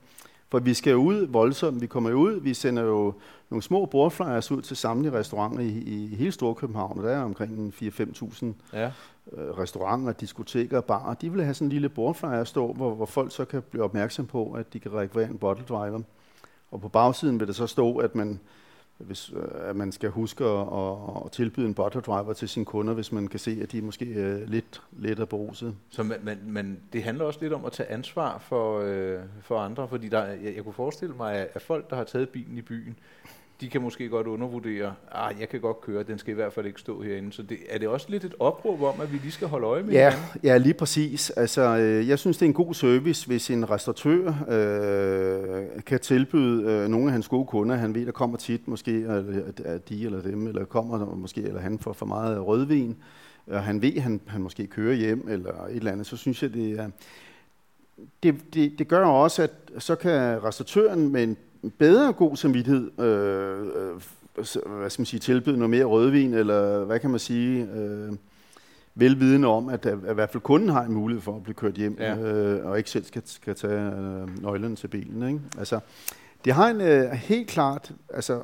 For 0.50 0.58
vi 0.58 0.74
skal 0.74 0.96
ud 0.96 1.26
voldsomt, 1.26 1.80
vi 1.80 1.86
kommer 1.86 2.10
jo 2.10 2.16
ud, 2.16 2.40
vi 2.40 2.54
sender 2.54 2.82
jo 2.82 3.14
nogle 3.50 3.62
små 3.62 3.86
bordflyers 3.86 4.50
ud 4.50 4.62
til 4.62 4.76
samtlige 4.76 5.12
restauranter 5.12 5.60
i, 5.60 5.68
i 5.68 6.14
hele 6.14 6.32
Storkøbenhavn, 6.32 6.98
og 6.98 7.04
der 7.04 7.10
er 7.10 7.22
omkring 7.22 7.74
4-5.000 7.82 8.46
ja. 8.72 8.84
øh, 8.84 9.58
restauranter, 9.58 10.12
diskoteker 10.12 10.76
og 10.76 10.84
barer, 10.84 11.14
de 11.14 11.32
vil 11.32 11.42
have 11.44 11.54
sådan 11.54 11.66
en 11.66 11.72
lille 11.72 11.88
bordflyer 11.88 12.44
stå, 12.44 12.72
hvor, 12.72 12.94
hvor 12.94 13.06
folk 13.06 13.32
så 13.32 13.44
kan 13.44 13.62
blive 13.70 13.84
opmærksom 13.84 14.26
på, 14.26 14.52
at 14.52 14.72
de 14.72 14.78
kan 14.78 14.92
rekvirere 14.92 15.30
en 15.30 15.38
bottle 15.38 15.64
driver. 15.68 16.00
Og 16.72 16.80
på 16.80 16.88
bagsiden 16.88 17.40
vil 17.40 17.48
det 17.48 17.56
så 17.56 17.66
stå, 17.66 17.96
at 17.96 18.14
man, 18.14 18.40
hvis, 18.98 19.32
øh, 19.36 19.68
at 19.68 19.76
man 19.76 19.92
skal 19.92 20.10
huske 20.10 20.44
at, 20.44 20.60
at, 20.60 21.24
at 21.24 21.32
tilbyde 21.32 21.66
en 21.66 21.74
butter 21.74 22.00
driver 22.00 22.32
til 22.32 22.48
sine 22.48 22.64
kunder, 22.64 22.94
hvis 22.94 23.12
man 23.12 23.28
kan 23.28 23.38
se, 23.38 23.58
at 23.62 23.72
de 23.72 23.78
er 23.78 23.82
måske 23.82 24.04
øh, 24.04 24.48
lidt 24.48 24.82
lettere 24.92 25.26
beruset. 25.26 25.76
Så 25.90 26.02
man, 26.02 26.18
man, 26.22 26.38
man, 26.46 26.80
det 26.92 27.02
handler 27.02 27.24
også 27.24 27.38
lidt 27.42 27.52
om 27.52 27.64
at 27.64 27.72
tage 27.72 27.88
ansvar 27.88 28.38
for, 28.38 28.80
øh, 28.80 29.20
for 29.40 29.58
andre, 29.58 29.88
fordi 29.88 30.08
der, 30.08 30.24
jeg, 30.24 30.54
jeg 30.56 30.64
kunne 30.64 30.72
forestille 30.72 31.14
mig, 31.14 31.48
at 31.54 31.62
folk, 31.62 31.90
der 31.90 31.96
har 31.96 32.04
taget 32.04 32.28
bilen 32.28 32.58
i 32.58 32.62
byen, 32.62 32.98
de 33.60 33.68
kan 33.68 33.82
måske 33.82 34.08
godt 34.08 34.26
undervurdere, 34.26 34.94
ah, 35.12 35.34
jeg 35.40 35.48
kan 35.48 35.60
godt 35.60 35.80
køre, 35.80 36.02
den 36.02 36.18
skal 36.18 36.32
i 36.32 36.34
hvert 36.34 36.52
fald 36.52 36.66
ikke 36.66 36.80
stå 36.80 37.02
herinde. 37.02 37.32
Så 37.32 37.42
det, 37.42 37.58
er 37.68 37.78
det 37.78 37.88
også 37.88 38.06
lidt 38.08 38.24
et 38.24 38.34
opråb 38.38 38.82
om, 38.82 39.00
at 39.00 39.12
vi 39.12 39.18
lige 39.18 39.32
skal 39.32 39.48
holde 39.48 39.66
øje 39.66 39.82
med 39.82 39.92
Ja, 39.92 40.10
hinanden? 40.10 40.40
ja, 40.44 40.56
lige 40.56 40.74
præcis. 40.74 41.30
Altså, 41.30 41.76
øh, 41.78 42.08
jeg 42.08 42.18
synes, 42.18 42.36
det 42.38 42.46
er 42.46 42.48
en 42.48 42.54
god 42.54 42.74
service, 42.74 43.26
hvis 43.26 43.50
en 43.50 43.70
restauratør 43.70 44.28
øh, 44.48 45.82
kan 45.86 46.00
tilbyde 46.00 46.64
øh, 46.72 46.88
nogle 46.88 47.06
af 47.06 47.12
hans 47.12 47.28
gode 47.28 47.46
kunder, 47.46 47.76
han 47.76 47.94
ved, 47.94 48.06
der 48.06 48.12
kommer 48.12 48.36
tit 48.36 48.68
måske, 48.68 49.06
at 49.64 49.88
de 49.88 50.04
eller 50.04 50.22
dem, 50.22 50.46
eller 50.46 50.64
kommer 50.64 51.14
måske, 51.14 51.42
eller 51.42 51.60
han 51.60 51.78
får 51.78 51.92
for 51.92 52.06
meget 52.06 52.46
rødvin, 52.46 52.96
og 53.46 53.62
han 53.62 53.82
ved, 53.82 53.96
at 53.96 54.02
han, 54.02 54.20
han 54.26 54.40
måske 54.42 54.66
kører 54.66 54.94
hjem, 54.94 55.26
eller 55.30 55.64
et 55.64 55.76
eller 55.76 55.92
andet, 55.92 56.06
så 56.06 56.16
synes 56.16 56.42
jeg, 56.42 56.54
det 56.54 56.72
er... 56.72 56.88
Det, 58.22 58.54
det, 58.54 58.78
det 58.78 58.88
gør 58.88 59.04
også, 59.04 59.42
at 59.42 59.50
så 59.78 59.94
kan 59.94 60.44
restauratøren 60.44 61.08
med 61.08 61.22
en 61.22 61.36
bedre 61.78 62.12
god 62.12 62.36
samvittighed 62.36 63.00
øh, 63.00 63.60
øh, 63.60 64.00
hvad 64.78 64.90
skal 64.90 65.00
man 65.00 65.06
sige, 65.06 65.20
tilbyde 65.20 65.56
noget 65.56 65.70
mere 65.70 65.84
rødvin, 65.84 66.34
eller 66.34 66.84
hvad 66.84 67.00
kan 67.00 67.10
man 67.10 67.18
sige... 67.20 67.68
Øh, 67.74 68.12
velvidende 68.94 69.48
om, 69.48 69.68
at, 69.68 69.86
at 69.86 69.98
i 70.10 70.14
hvert 70.14 70.30
fald 70.30 70.42
kunden 70.42 70.68
har 70.68 70.82
en 70.82 70.92
mulighed 70.92 71.22
for 71.22 71.36
at 71.36 71.42
blive 71.42 71.54
kørt 71.54 71.74
hjem, 71.74 71.96
Ja. 72.00 72.16
øh, 72.16 72.66
og 72.66 72.78
ikke 72.78 72.90
selv 72.90 73.04
skal, 73.04 73.22
skal 73.24 73.54
tage 73.54 73.80
øh, 73.92 74.42
nøglerne 74.42 74.76
til 74.76 74.88
bilen. 74.88 75.28
Ikke? 75.28 75.40
Altså, 75.58 75.80
det 76.44 76.52
har 76.52 76.68
en 76.68 76.80
øh, 76.80 77.10
helt 77.10 77.48
klart, 77.48 77.92
altså, 78.14 78.42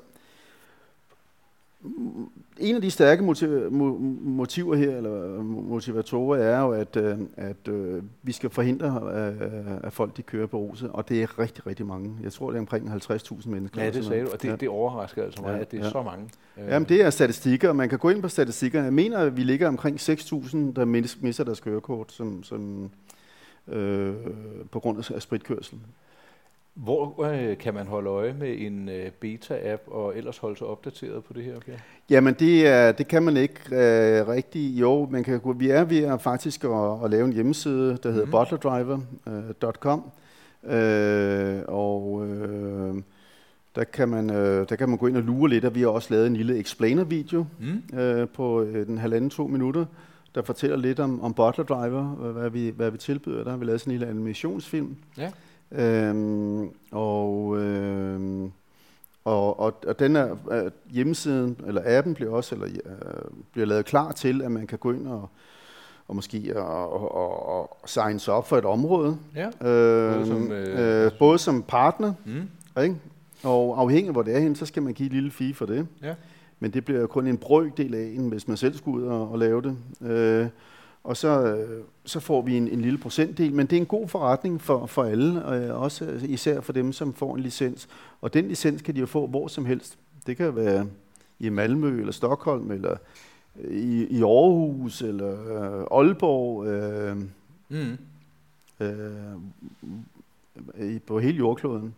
en 2.59 2.75
af 2.77 2.83
de 2.83 2.91
stærke 2.91 3.23
motiv- 3.23 3.67
mo- 3.67 3.99
motiver 4.29 4.77
her, 4.77 4.97
eller 4.97 5.43
motivatorer, 5.43 6.39
er 6.39 6.61
jo, 6.61 6.71
at, 6.73 6.97
øh, 6.97 7.19
at 7.37 7.69
øh, 7.69 8.03
vi 8.23 8.33
skal 8.33 8.51
forhindre, 8.51 9.11
øh, 9.15 9.87
at 9.87 9.93
folk 9.93 10.17
de 10.17 10.23
kører 10.23 10.47
på 10.47 10.57
ruset, 10.59 10.91
og 10.91 11.09
det 11.09 11.23
er 11.23 11.39
rigtig, 11.39 11.67
rigtig 11.67 11.87
mange. 11.87 12.11
Jeg 12.23 12.33
tror, 12.33 12.51
det 12.51 12.57
er 12.57 12.61
omkring 12.61 12.89
50.000 12.93 13.49
mennesker. 13.51 13.81
Ja, 13.83 13.87
det 13.87 13.95
sådan 13.95 14.09
sagde 14.09 14.25
du, 14.25 14.31
og 14.33 14.43
det, 14.43 14.49
Ja. 14.49 14.57
det 14.57 14.69
overrasker 14.69 15.23
altså 15.25 15.43
mig, 15.43 15.51
Ja, 15.55 15.59
at 15.59 15.71
det 15.71 15.81
er 15.81 15.85
ja. 15.85 15.91
så 15.91 16.03
mange. 16.03 16.25
Øh, 16.59 16.69
Jamen, 16.69 16.89
det 16.89 17.03
er 17.05 17.11
statistikker, 17.11 17.73
man 17.73 17.89
kan 17.89 17.99
gå 17.99 18.09
ind 18.09 18.23
på 18.23 18.29
statistikkerne. 18.29 18.85
Jeg 18.85 18.93
mener, 18.95 19.19
at 19.19 19.37
vi 19.37 19.43
ligger 19.43 19.69
omkring 19.69 19.97
6.000, 20.01 20.57
der 20.77 20.85
mis- 21.03 21.19
mister 21.21 21.45
deres 21.45 21.61
kørekort 21.61 22.13
som, 22.13 22.43
som, 22.43 22.91
øh, 23.69 24.15
på 24.71 24.81
grund 24.81 24.99
af 25.15 25.23
spritkørsel. 25.23 25.79
Hvor 26.85 27.25
øh, 27.25 27.59
kan 27.59 27.75
man 27.75 27.87
holde 27.87 28.11
øje 28.11 28.33
med 28.33 28.55
en 28.59 28.89
øh, 28.89 29.11
beta-app 29.21 29.83
og 29.87 30.17
ellers 30.17 30.39
holde 30.39 30.57
sig 30.59 30.67
opdateret 30.67 31.25
på 31.25 31.33
det 31.33 31.45
her? 31.45 31.57
Okay? 31.57 31.73
Jamen, 32.11 32.35
det, 32.35 32.67
er, 32.67 32.93
det 32.93 33.09
kan 33.09 33.23
man 33.23 33.37
ikke 33.37 33.61
øh, 33.71 34.29
rigtig. 34.29 34.81
Jo, 34.81 35.09
man 35.11 35.25
kan, 35.25 35.41
gå- 35.41 35.53
vi 35.53 35.71
er 35.71 35.85
ved 35.85 35.99
at 36.05 36.21
faktisk 36.21 36.65
at, 36.65 37.05
at 37.05 37.11
lave 37.11 37.25
en 37.25 37.33
hjemmeside, 37.33 37.99
der 38.03 38.11
hedder 38.11 38.25
Mhm. 38.25 38.31
bottlerdriver.com. 38.31 40.11
Øh, 40.65 41.63
og 41.69 42.27
øh, 42.27 42.95
der, 43.77 43.85
kan 43.85 44.09
man, 44.09 44.31
øh, 44.31 44.69
der 44.69 44.77
kan 44.77 44.89
man 44.89 44.99
gå 44.99 45.07
ind 45.07 45.17
og 45.17 45.23
lure 45.23 45.49
lidt, 45.51 45.65
og 45.65 45.75
vi 45.75 45.81
har 45.81 45.89
også 45.89 46.15
lavet 46.15 46.27
en 46.27 46.37
lille 46.37 46.59
explainer-video, 46.59 47.47
Mm? 47.59 47.99
øh, 47.99 48.29
på 48.29 48.63
øh, 48.63 48.87
den 48.87 48.99
halvanden 48.99 49.31
to 49.31 49.47
minutter, 49.47 49.85
der 50.35 50.43
fortæller 50.43 50.77
lidt 50.77 51.01
om, 51.01 51.21
om 51.23 51.35
Butler 51.35 51.65
Driver, 51.65 52.03
hvad, 52.05 52.33
hvad, 52.33 52.51
vi, 52.51 52.73
hvad 52.77 52.91
vi 52.91 52.99
tilbyder. 52.99 53.45
Der 53.45 53.51
har 53.51 53.57
vi 53.59 53.65
lavet 53.65 53.81
sådan 53.81 53.93
en 53.93 53.99
lille 53.99 54.11
animationsfilm. 54.11 54.97
Ja. 55.19 55.31
Øhm, 55.73 56.71
og, 56.93 57.59
øhm, 57.59 58.53
og, 59.25 59.61
og, 59.61 59.75
og 59.87 59.99
den 59.99 60.17
er, 60.17 60.37
øh, 60.51 60.71
hjemmesiden, 60.91 61.57
eller 61.67 61.83
appen 61.99 62.15
bliver 62.15 62.33
også 62.33 62.55
eller, 62.55 62.69
øh, 62.69 63.31
bliver 63.53 63.67
lavet 63.67 63.85
klar 63.85 64.13
til, 64.13 64.43
at 64.43 64.51
man 64.51 64.67
kan 64.67 64.79
gå 64.79 64.93
ind 64.93 65.07
og, 65.09 65.29
og 66.09 66.17
måske 66.17 66.53
og, 66.57 66.93
og, 66.93 67.15
og, 67.15 67.49
og 67.61 67.79
signe 67.87 68.21
sig 68.21 68.35
op 68.35 68.49
for 68.49 68.57
et 68.59 68.65
område. 68.65 69.17
Ja. 69.37 69.69
Øhm, 69.71 70.27
som, 70.27 70.53
øh, 70.53 71.05
øh, 71.05 71.13
både 71.19 71.39
som 71.39 71.63
partner, 71.63 72.13
Mm? 72.25 72.83
ikke? 72.83 72.97
og 73.45 73.81
afhængig 73.81 74.07
af 74.09 74.13
hvor 74.15 74.23
det 74.23 74.35
er 74.35 74.39
henne, 74.39 74.57
så 74.57 74.67
skal 74.67 74.83
man 74.83 74.95
give 74.95 75.07
et 75.07 75.13
lille 75.13 75.31
fee 75.31 75.55
for 75.55 75.67
det. 75.67 75.87
Ja. 76.03 76.15
Men 76.61 76.71
det 76.71 76.85
bliver 76.85 77.07
kun 77.07 77.27
en 77.27 77.37
brøkdel 77.39 77.95
af 77.95 78.13
en, 78.15 78.29
hvis 78.29 78.49
man 78.49 78.57
selv 78.57 78.77
skulle 78.77 79.05
ud 79.07 79.11
og, 79.11 79.31
og 79.33 79.39
lave 79.39 79.63
det. 79.63 79.77
Øh, 80.11 80.47
og 81.09 81.17
så, 81.17 81.45
øh, 81.57 81.83
så 82.05 82.21
får 82.21 82.43
vi 82.43 82.57
en, 82.57 82.69
en 82.69 82.81
lille 82.81 82.99
procentdel, 82.99 83.53
men 83.55 83.67
det 83.67 83.77
er 83.77 83.81
en 83.81 83.87
god 83.87 84.09
forretning 84.09 84.61
for, 84.63 84.87
for 84.87 85.05
alle, 85.05 85.55
øh, 85.55 85.81
også 85.83 86.05
øh, 86.05 86.25
især 86.31 86.61
for 86.61 86.73
dem, 86.73 86.93
som 86.93 87.15
får 87.15 87.35
en 87.35 87.41
licens. 87.43 87.89
Og 88.21 88.35
den 88.35 88.49
licens 88.49 88.83
kan 88.83 88.95
de 88.95 89.01
jo 89.01 89.07
få 89.07 89.27
hvor 89.27 89.49
som 89.49 89.65
helst. 89.65 89.99
Det 90.27 90.37
kan 90.37 90.57
være 90.57 90.87
i 91.39 91.49
Malmø, 91.49 91.99
eller 92.01 92.13
Stockholm, 92.13 92.71
eller 92.71 92.97
øh, 93.61 93.75
i, 93.77 94.07
i 94.07 94.23
Aarhus, 94.23 95.03
eller 95.03 95.31
øh, 95.81 95.87
Aalborg, 95.99 96.67
øh, 96.67 97.17
Mm. 97.69 97.99
øh, 98.81 99.37
i- 100.95 100.99
på 100.99 101.19
hele 101.21 101.37
jordkloden. 101.39 101.95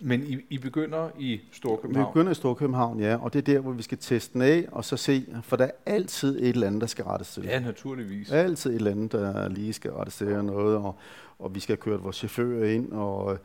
Men 0.00 0.26
I, 0.26 0.38
I 0.50 0.58
begynder 0.58 1.10
i 1.18 1.40
Storkøbenhavn? 1.52 2.06
Vi 2.06 2.10
begynder 2.10 2.32
i 2.32 2.34
Storkøbenhavn, 2.34 3.00
ja, 3.00 3.16
og 3.16 3.32
det 3.32 3.38
er 3.38 3.54
der, 3.54 3.60
hvor 3.60 3.72
vi 3.72 3.82
skal 3.82 3.98
teste 3.98 4.32
den 4.32 4.42
af, 4.42 4.66
og 4.72 4.84
så 4.84 4.96
se, 4.96 5.26
for 5.42 5.56
der 5.56 5.64
er 5.64 5.70
altid 5.86 6.42
et 6.42 6.48
eller 6.48 6.66
andet, 6.66 6.80
der 6.80 6.86
skal 6.86 7.04
rettes 7.04 7.34
til. 7.34 7.42
Ja, 7.44 7.58
naturligvis. 7.58 8.30
Altid 8.30 8.70
et 8.70 8.76
eller 8.76 8.90
andet, 8.90 9.12
der 9.12 9.48
lige 9.48 9.72
skal 9.72 9.92
rettes 9.92 10.16
til 10.16 10.44
noget, 10.44 10.76
og, 10.76 10.96
og 11.38 11.54
vi 11.54 11.60
skal 11.60 11.76
kørt 11.76 12.04
vores 12.04 12.16
chauffører 12.16 12.70
ind, 12.70 12.92
og, 12.92 13.38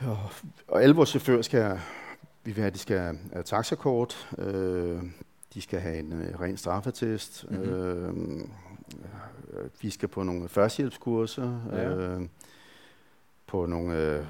og, 0.00 0.18
og 0.68 0.82
alle 0.82 0.94
vores 0.94 1.08
chauffører 1.08 1.42
skal, 1.42 1.78
vi 2.44 2.52
vil 2.52 2.62
have, 2.62 2.70
de 2.70 2.78
skal 2.78 2.98
have 2.98 3.42
taxakort, 3.44 4.28
øh, 4.38 5.02
de 5.54 5.60
skal 5.60 5.80
have 5.80 5.98
en 5.98 6.12
øh, 6.12 6.40
ren 6.40 6.56
straffetest, 6.56 7.46
mm-hmm. 7.50 8.40
øh, 8.40 9.64
vi 9.82 9.90
skal 9.90 10.08
på 10.08 10.22
nogle 10.22 10.48
førstehjælpskurser, 10.48 11.60
ja. 11.72 11.96
øh, 11.96 12.20
på 13.54 13.66
nogle 13.66 13.96
øh, 13.96 14.20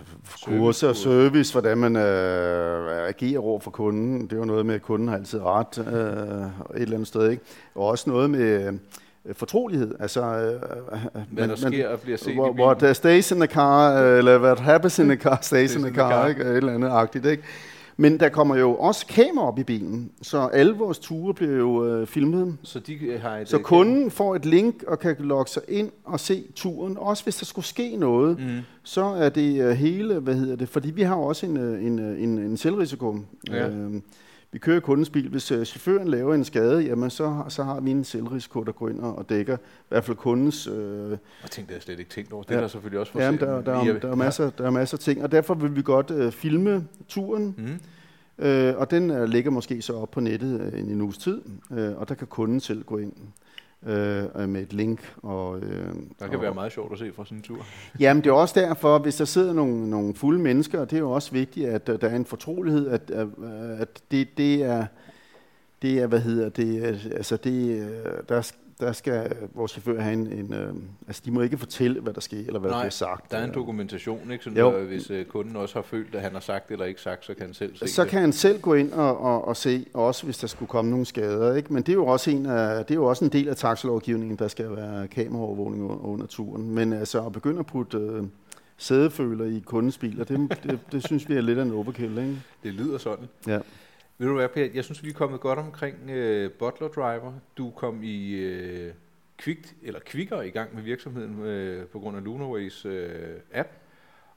kurser 0.45 0.89
og 0.89 0.97
service, 0.97 1.53
hvordan 1.53 1.79
man 1.79 1.97
øh, 1.97 3.09
agerer 3.09 3.41
over 3.41 3.61
for 3.61 3.71
kunden. 3.71 4.23
Det 4.23 4.33
er 4.33 4.37
jo 4.37 4.45
noget 4.45 4.67
med, 4.67 4.75
at 4.75 4.83
kunden 4.83 5.09
har 5.09 5.17
altid 5.17 5.41
ret 5.41 5.79
øh, 5.79 6.77
et 6.77 6.83
eller 6.83 6.95
andet 6.95 7.09
sted. 7.09 7.31
Ikke? 7.31 7.43
Og 7.75 7.87
også 7.87 8.11
noget 8.11 8.31
med 8.31 8.79
øh, 9.27 9.35
fortrolighed. 9.35 9.95
Altså, 10.01 10.21
øh, 10.21 10.61
hvad 11.31 11.49
der 11.49 11.57
sker 11.57 11.89
og 11.89 12.01
bliver 12.01 12.19
set 12.19 12.35
hvor, 12.35 12.53
What 12.53 12.97
stays 12.97 13.31
in 13.31 13.37
the 13.37 13.47
car, 13.47 13.99
eller 13.99 14.41
what 14.43 14.61
happens 14.61 14.99
in 14.99 15.09
the 15.09 15.17
car, 15.17 15.39
stays 15.43 15.75
in 15.75 15.83
the 15.83 15.95
car, 15.95 16.29
ikke? 16.29 16.43
et 16.43 16.57
eller 16.57 16.75
andet 16.75 16.89
agtigt. 16.89 17.27
Ikke? 17.27 17.43
Men 17.97 18.21
der 18.21 18.29
kommer 18.29 18.57
jo 18.57 18.75
også 18.75 19.07
kamera 19.07 19.47
op 19.47 19.59
i 19.59 19.63
bilen, 19.63 20.11
så 20.23 20.39
alle 20.39 20.75
vores 20.75 20.99
ture 20.99 21.35
bliver 21.35 21.57
jo 21.57 21.87
øh, 21.87 22.07
filmet. 22.07 22.57
Så, 22.63 22.79
de 22.79 22.95
øh, 22.95 23.21
har 23.21 23.37
et, 23.37 23.49
så 23.49 23.57
øh, 23.57 23.63
kunden 23.63 23.95
kamera. 23.95 24.11
får 24.11 24.37
et 24.37 24.47
link 24.47 24.83
og 24.83 24.99
kan 24.99 25.17
logge 25.19 25.51
sig 25.51 25.63
ind 25.69 25.91
og 26.05 26.21
se 26.21 26.45
turen. 26.55 26.97
Også 26.99 27.25
hvis 27.25 27.37
der 27.37 27.45
skulle 27.45 27.65
ske 27.65 27.97
noget, 27.97 28.39
mm. 28.39 28.59
så 28.83 29.05
er 29.05 29.29
det 29.29 29.63
øh, 29.63 29.71
hele, 29.71 30.19
hvad 30.19 30.35
hedder 30.35 30.57
det, 30.57 30.69
fordi 30.69 30.91
vi 30.91 31.03
har 31.03 31.15
også 31.15 31.47
en, 31.47 31.57
en, 31.57 31.99
en, 31.99 32.39
en 32.39 32.57
selvrisiko. 32.57 33.19
Ja. 33.49 33.69
Øh, 33.69 33.93
vi 34.55 34.59
kører 34.59 34.81
kundens 34.81 35.11
bil. 35.11 35.29
Hvis 35.29 35.53
uh, 35.53 35.65
chaufføren 35.65 36.09
laver 36.09 36.35
en 36.35 36.45
skade, 36.45 36.83
jamen 36.83 37.11
så, 37.11 37.45
så 37.49 37.65
har 37.65 37.81
vi 37.81 37.91
en 37.91 38.05
selvrisiko, 38.05 38.63
der 38.63 38.73
går 38.73 38.89
ind 38.89 39.01
og 39.01 39.29
dækker 39.29 39.57
i 39.57 39.89
hvert 39.89 40.05
fald 40.05 40.17
kundens... 40.17 40.67
Øh, 40.67 41.11
jeg 41.11 41.19
tænkte, 41.51 41.75
jeg 41.75 41.83
slet 41.83 41.99
ikke 41.99 42.11
tænkt 42.11 42.33
over. 42.33 42.43
Det 42.43 42.51
ja, 42.51 42.57
er 42.57 42.61
der 42.61 42.69
selvfølgelig 42.69 43.01
også 43.01 43.13
for 43.13 43.21
ja, 43.21 43.33
der, 43.33 43.63
der, 43.63 43.73
er, 43.73 43.99
der, 43.99 44.11
er 44.11 44.15
masser, 44.15 44.51
der 44.51 44.67
er 44.67 44.71
masser 44.71 44.97
af 44.97 44.99
ting, 44.99 45.23
og 45.23 45.33
derfor 45.33 45.55
vil 45.55 45.77
vi 45.77 45.83
godt 45.83 46.11
uh, 46.11 46.33
filme 46.33 46.87
turen. 47.09 47.55
Mm. 47.59 47.81
Uh, 48.47 48.81
og 48.81 48.91
den 48.91 49.11
uh, 49.11 49.25
ligger 49.25 49.51
måske 49.51 49.83
så 49.83 49.93
op 49.93 50.11
på 50.11 50.21
nettet 50.21 50.73
uh, 50.73 50.81
en, 50.81 50.89
en 50.89 51.01
uges 51.01 51.19
tid, 51.19 51.41
uh, 51.71 51.79
og 51.79 52.09
der 52.09 52.15
kan 52.15 52.27
kunden 52.27 52.61
selv 52.61 52.85
gå 52.85 52.99
ind 52.99 53.13
øh, 53.87 54.49
med 54.49 54.63
et 54.63 54.73
link. 54.73 55.15
Og, 55.23 55.61
øh, 55.61 55.87
der 56.19 56.27
kan 56.27 56.37
og, 56.37 56.43
være 56.43 56.55
meget 56.55 56.73
sjovt 56.73 56.93
at 56.93 56.99
se 56.99 57.13
fra 57.13 57.25
sådan 57.25 57.39
en 57.39 57.43
tur. 57.43 57.67
Jamen 58.01 58.25
det 58.25 58.31
er 58.31 58.35
også 58.35 58.61
derfor, 58.61 58.99
hvis 58.99 59.17
der 59.17 59.25
sidder 59.25 59.53
nogle, 59.53 59.91
nogle 59.91 60.15
fulde 60.15 60.41
mennesker, 60.41 60.81
og 60.81 60.91
det 60.91 60.97
er 60.97 61.01
jo 61.01 61.11
også 61.11 61.33
vigtigt, 61.33 61.69
at 61.69 61.89
uh, 61.89 62.01
der 62.01 62.09
er 62.09 62.17
en 62.17 62.25
fortrolighed, 62.25 62.89
at, 62.89 63.11
at, 63.11 63.29
at 63.79 63.89
det, 64.11 64.39
det 64.39 64.63
er, 64.63 64.87
det 65.83 65.99
er, 65.99 66.07
hvad 66.07 66.21
hedder 66.21 66.49
det, 66.49 66.83
altså 67.17 67.37
det, 67.37 67.89
der, 68.29 68.53
der 68.85 68.93
skal 68.93 69.37
vores 69.55 69.71
chauffør 69.73 70.01
have 70.01 70.13
en, 70.13 70.27
en 70.33 70.55
øh, 70.55 70.75
altså 71.07 71.23
de 71.25 71.31
må 71.31 71.41
ikke 71.41 71.59
fortælle, 71.59 72.01
hvad 72.01 72.13
der 72.13 72.21
sker, 72.21 72.39
eller 72.39 72.59
hvad 72.59 72.71
Nej, 72.71 72.79
der 72.79 72.83
bliver 72.85 72.91
sagt. 72.91 73.31
der 73.31 73.39
er 73.39 73.45
en 73.45 73.55
dokumentation, 73.55 74.31
ikke? 74.33 74.45
Sådan 74.45 74.57
der, 74.57 74.85
hvis 74.85 75.11
øh, 75.11 75.25
kunden 75.25 75.57
også 75.57 75.75
har 75.75 75.83
følt, 75.83 76.15
at 76.15 76.21
han 76.23 76.33
har 76.33 76.41
sagt 76.41 76.71
eller 76.71 76.85
ikke 76.85 77.01
sagt, 77.01 77.25
så 77.25 77.35
kan 77.35 77.47
han 77.47 77.55
selv 77.55 77.77
se 77.77 77.89
Så 77.89 78.03
det. 78.03 78.11
kan 78.11 78.21
han 78.21 78.33
selv 78.33 78.61
gå 78.61 78.75
ind 78.75 78.93
og, 78.93 79.21
og, 79.21 79.49
og 79.49 79.57
se, 79.57 79.87
også 79.95 80.25
hvis 80.25 80.39
der 80.39 80.47
skulle 80.47 80.69
komme 80.69 80.91
nogle 80.91 81.07
skader, 81.07 81.55
ikke? 81.55 81.73
Men 81.73 81.83
det 81.83 81.89
er 81.89 81.95
jo 81.97 82.07
også 82.07 82.31
en, 82.31 82.47
af, 82.47 82.85
det 82.85 82.91
er 82.95 82.99
jo 82.99 83.05
også 83.05 83.25
en 83.25 83.33
del 83.33 83.49
af 83.49 83.57
taxalovgivningen, 83.57 84.37
der 84.39 84.49
skal 84.49 84.77
være 84.77 85.09
kameraovervågning 85.09 85.83
under 85.91 86.27
turen. 86.27 86.71
Men 86.75 86.93
altså 86.93 87.27
at 87.27 87.33
begynde 87.33 87.59
at 87.59 87.67
putte 87.67 87.99
øh, 87.99 88.23
sædeføler 88.77 89.45
i 89.45 89.63
kundens 89.67 89.99
biler, 89.99 90.25
det, 90.25 90.39
det, 90.39 90.59
det, 90.63 90.79
det 90.93 91.05
synes 91.07 91.29
vi 91.29 91.35
er 91.35 91.41
lidt 91.41 91.59
af 91.59 91.63
en 91.63 91.73
overkill, 91.73 92.19
ikke? 92.19 92.37
Det 92.63 92.75
lyder 92.75 92.99
sådan. 92.99 93.25
Ja. 93.47 93.59
Ved 94.19 94.29
du 94.29 94.35
hvad, 94.35 94.49
Per? 94.49 94.69
Jeg 94.75 94.85
synes, 94.85 95.05
vi 95.05 95.09
er 95.09 95.13
kommet 95.13 95.41
godt 95.41 95.59
omkring 95.59 95.97
uh, 96.03 96.51
Butler 96.51 96.89
Driver. 96.89 97.33
Du 97.57 97.71
kom 97.71 98.01
i 98.03 98.47
uh, 98.47 98.93
kvikt, 99.39 99.75
eller 99.83 100.01
kvikker 100.01 100.43
i 100.43 100.51
gang 100.51 100.75
med 100.75 100.83
virksomheden 100.83 101.39
uh, 101.39 101.87
på 101.87 101.99
grund 101.99 102.17
af 102.17 102.25
Lunarways 102.25 102.87
uh, 102.87 102.93
app 103.53 103.69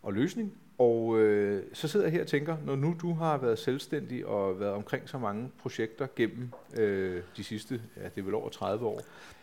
og 0.03 0.13
løsning. 0.13 0.53
Og 0.77 1.07
uh, 1.07 1.59
så 1.73 1.87
sidder 1.87 2.05
jeg 2.05 2.13
her 2.13 2.21
og 2.21 2.27
tænker, 2.27 2.57
når 2.65 2.75
nu 2.75 2.95
du 3.01 3.13
har 3.13 3.37
været 3.37 3.59
selvstændig 3.59 4.25
og 4.25 4.59
været 4.59 4.73
omkring 4.73 5.09
så 5.09 5.17
mange 5.17 5.51
projekter 5.61 6.07
gennem 6.15 6.49
uh, 6.73 6.83
de 7.37 7.43
sidste, 7.43 7.81
ja, 7.97 8.03
det 8.03 8.21
er 8.21 8.25
vel 8.25 8.33
over 8.33 8.49
30 8.49 8.85
år. 8.85 9.01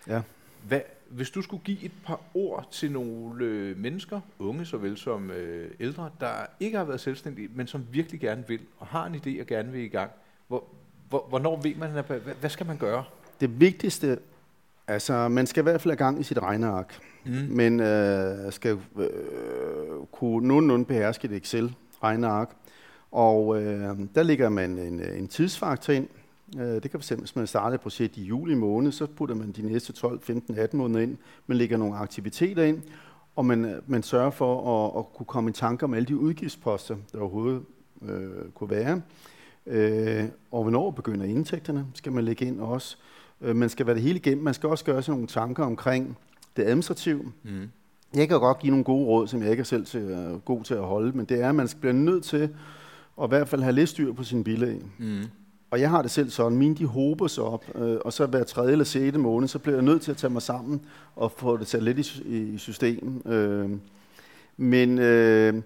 Ja. 0.08 0.22
Hvad, 0.68 0.80
hvis 1.08 1.30
du 1.30 1.42
skulle 1.42 1.64
give 1.64 1.82
et 1.82 1.92
par 2.04 2.20
ord 2.34 2.68
til 2.70 2.92
nogle 2.92 3.44
øh, 3.44 3.78
mennesker, 3.78 4.20
unge 4.38 4.66
såvel 4.66 4.96
som 4.96 5.30
øh, 5.30 5.70
ældre, 5.80 6.10
der 6.20 6.46
ikke 6.60 6.76
har 6.76 6.84
været 6.84 7.00
selvstændige, 7.00 7.48
men 7.54 7.66
som 7.66 7.86
virkelig 7.90 8.20
gerne 8.20 8.44
vil, 8.48 8.60
og 8.78 8.86
har 8.86 9.06
en 9.06 9.14
idé 9.14 9.40
og 9.40 9.46
gerne 9.46 9.72
vil 9.72 9.82
i 9.82 9.88
gang, 9.88 10.10
hvor, 10.48 10.64
hvor, 11.08 11.26
hvornår 11.28 11.60
ved 11.60 11.74
man, 11.74 11.90
hvad, 11.90 12.18
hvad 12.40 12.50
skal 12.50 12.66
man 12.66 12.76
gøre? 12.76 13.04
Det 13.40 13.60
vigtigste, 13.60 14.18
altså 14.86 15.28
man 15.28 15.46
skal 15.46 15.60
i 15.60 15.64
hvert 15.64 15.80
fald 15.80 15.92
have 15.92 15.98
gang 15.98 16.20
i 16.20 16.22
sit 16.22 16.38
regneark, 16.38 16.98
mm. 17.24 17.32
men 17.32 17.80
øh, 17.80 18.52
skal 18.52 18.78
øh, 18.96 19.08
kunne 20.12 20.48
nogenlunde 20.48 20.84
beherske 20.84 21.28
et 21.28 21.32
Excel-regneark, 21.32 22.50
og 23.12 23.62
øh, 23.62 23.98
der 24.14 24.22
ligger 24.22 24.48
man 24.48 24.78
en, 24.78 25.00
en 25.00 25.28
tidsfaktor 25.28 25.92
ind, 25.92 26.08
øh, 26.58 26.82
det 26.82 26.90
kan 26.90 27.00
fx, 27.00 27.08
hvis 27.08 27.36
man 27.36 27.46
starter 27.46 27.74
et 27.74 27.80
projekt 27.80 28.16
i 28.16 28.24
juli 28.24 28.54
måned, 28.54 28.92
så 28.92 29.06
putter 29.06 29.34
man 29.34 29.52
de 29.52 29.62
næste 29.62 29.92
12, 29.92 30.20
15, 30.22 30.58
18 30.58 30.78
måneder 30.78 31.00
ind. 31.00 31.16
Man 31.46 31.58
lægger 31.58 31.76
nogle 31.76 31.96
aktiviteter 31.96 32.62
ind, 32.62 32.82
og 33.36 33.46
man, 33.46 33.80
man 33.86 34.02
sørger 34.02 34.30
for 34.30 34.86
at, 34.86 34.98
at 34.98 35.12
kunne 35.14 35.26
komme 35.26 35.50
i 35.50 35.52
tanker 35.52 35.86
om 35.86 35.94
alle 35.94 36.06
de 36.06 36.16
udgiftsposter, 36.16 36.96
der 37.12 37.20
overhovedet 37.20 37.62
øh, 38.02 38.50
kunne 38.54 38.70
være. 38.70 39.02
Øh, 39.66 40.24
og 40.50 40.62
hvornår 40.62 40.90
begynder 40.90 41.26
indtægterne, 41.26 41.86
skal 41.94 42.12
man 42.12 42.24
lægge 42.24 42.44
ind 42.44 42.60
også. 42.60 42.96
Øh, 43.40 43.56
man 43.56 43.68
skal 43.68 43.86
være 43.86 43.94
det 43.94 44.02
hele 44.02 44.18
igennem. 44.18 44.44
Man 44.44 44.54
skal 44.54 44.68
også 44.68 44.84
gøre 44.84 45.02
sig 45.02 45.14
nogle 45.14 45.26
tanker 45.26 45.64
omkring 45.64 46.18
det 46.56 46.62
administrative. 46.62 47.32
Mm. 47.42 47.70
Jeg 48.14 48.28
kan 48.28 48.40
godt 48.40 48.58
give 48.58 48.70
nogle 48.70 48.84
gode 48.84 49.06
råd, 49.06 49.26
som 49.26 49.42
jeg 49.42 49.50
ikke 49.50 49.60
er 49.60 49.64
selv 49.64 49.86
til, 49.86 50.12
uh, 50.12 50.40
god 50.40 50.64
til 50.64 50.74
at 50.74 50.84
holde, 50.84 51.16
men 51.16 51.26
det 51.26 51.40
er, 51.40 51.48
at 51.48 51.54
man 51.54 51.68
bliver 51.80 51.92
nødt 51.92 52.24
til 52.24 52.48
at 53.22 53.26
i 53.26 53.28
hvert 53.28 53.48
fald 53.48 53.62
have 53.62 53.74
lidt 53.74 53.88
styr 53.88 54.12
på 54.12 54.24
sin 54.24 54.44
bilag. 54.44 54.82
Mm. 54.98 55.22
Og 55.70 55.80
jeg 55.80 55.90
har 55.90 56.02
det 56.02 56.10
selv 56.10 56.30
sådan, 56.30 56.58
mine 56.58 56.74
de 56.74 56.86
hober 56.86 57.26
sig 57.26 57.44
op, 57.44 57.64
øh, 57.74 57.96
og 58.04 58.12
så 58.12 58.26
hver 58.26 58.44
tredje 58.44 58.72
eller 58.72 58.84
sjette 58.84 59.18
måned, 59.18 59.48
så 59.48 59.58
bliver 59.58 59.76
jeg 59.76 59.84
nødt 59.84 60.02
til 60.02 60.10
at 60.10 60.16
tage 60.16 60.32
mig 60.32 60.42
sammen 60.42 60.80
og 61.16 61.32
få 61.32 61.56
det 61.56 61.66
sat 61.66 61.82
lidt 61.82 61.98
i, 61.98 62.38
i 62.38 62.58
systemet. 62.58 63.26
Øh, 63.26 63.70
men 64.56 64.98
øh, 64.98 65.62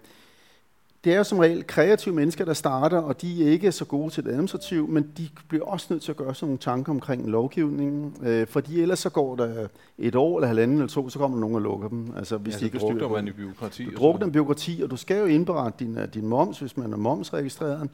det 1.04 1.12
er 1.12 1.16
jo 1.16 1.24
som 1.24 1.38
regel 1.38 1.66
kreative 1.66 2.14
mennesker, 2.14 2.44
der 2.44 2.52
starter, 2.52 2.98
og 2.98 3.20
de 3.20 3.46
er 3.46 3.50
ikke 3.50 3.72
så 3.72 3.84
gode 3.84 4.10
til 4.10 4.24
det 4.24 4.30
administrative, 4.30 4.88
men 4.88 5.12
de 5.16 5.28
bliver 5.48 5.64
også 5.64 5.86
nødt 5.90 6.02
til 6.02 6.12
at 6.12 6.16
gøre 6.16 6.34
sådan 6.34 6.46
nogle 6.46 6.58
tanker 6.58 6.92
omkring 6.92 7.30
lovgivningen, 7.30 8.14
øh, 8.22 8.46
fordi 8.46 8.80
ellers 8.80 8.98
så 8.98 9.10
går 9.10 9.36
der 9.36 9.68
et 9.98 10.14
år 10.14 10.38
eller 10.38 10.46
halvanden 10.46 10.76
eller 10.76 10.88
to, 10.88 11.08
så 11.08 11.18
kommer 11.18 11.38
nogen 11.38 11.54
og 11.54 11.62
lukker 11.62 11.88
dem. 11.88 12.12
Altså, 12.16 12.36
hvis 12.36 12.54
ja, 12.54 12.58
de 12.58 12.64
ikke 12.64 12.78
drukner 12.78 13.08
man 13.08 13.28
i 13.28 13.32
byråkrati. 13.32 13.84
Du 13.84 13.90
drukner 13.96 14.26
i 14.26 14.30
byråkrati, 14.30 14.80
og 14.84 14.90
du 14.90 14.96
skal 14.96 15.18
jo 15.18 15.26
indberette 15.26 15.84
din, 15.84 15.98
din 16.14 16.26
moms, 16.26 16.58
hvis 16.58 16.76
man 16.76 16.92
er 16.92 16.96
momsregistreret. 16.96 17.90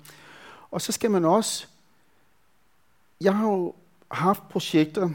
Og 0.71 0.81
så 0.81 0.93
skal 0.93 1.11
man 1.11 1.25
også... 1.25 1.67
Jeg 3.21 3.37
har 3.37 3.51
jo 3.51 3.75
haft 4.11 4.49
projekter, 4.49 5.11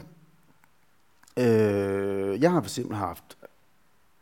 øh, 1.36 2.42
jeg 2.42 2.52
har 2.52 2.60
for 2.60 2.66
eksempel 2.66 2.96
haft 2.96 3.36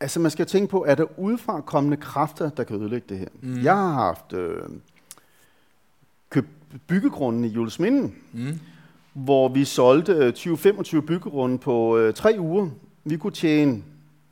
Altså 0.00 0.20
man 0.20 0.30
skal 0.30 0.46
tænke 0.46 0.70
på, 0.70 0.84
er 0.88 0.94
der 0.94 1.18
udefra 1.18 1.60
kommende 1.60 1.96
kræfter, 1.96 2.50
der 2.50 2.64
kan 2.64 2.76
ødelægge 2.76 3.06
det 3.08 3.18
her? 3.18 3.28
Mm. 3.42 3.62
Jeg 3.62 3.74
har 3.74 3.92
haft 3.92 4.32
øh, 4.32 4.62
købt 6.30 6.48
byggegrunden 6.86 7.44
i 7.44 7.48
Julesminden, 7.48 8.14
mm. 8.32 8.60
hvor 9.12 9.48
vi 9.48 9.64
solgte 9.64 10.32
20-25 10.36 10.96
øh, 10.96 11.02
byggegrunde 11.02 11.58
på 11.58 11.98
øh, 11.98 12.14
tre 12.14 12.36
uger. 12.38 12.68
Vi 13.04 13.16
kunne 13.16 13.32
tjene, 13.32 13.72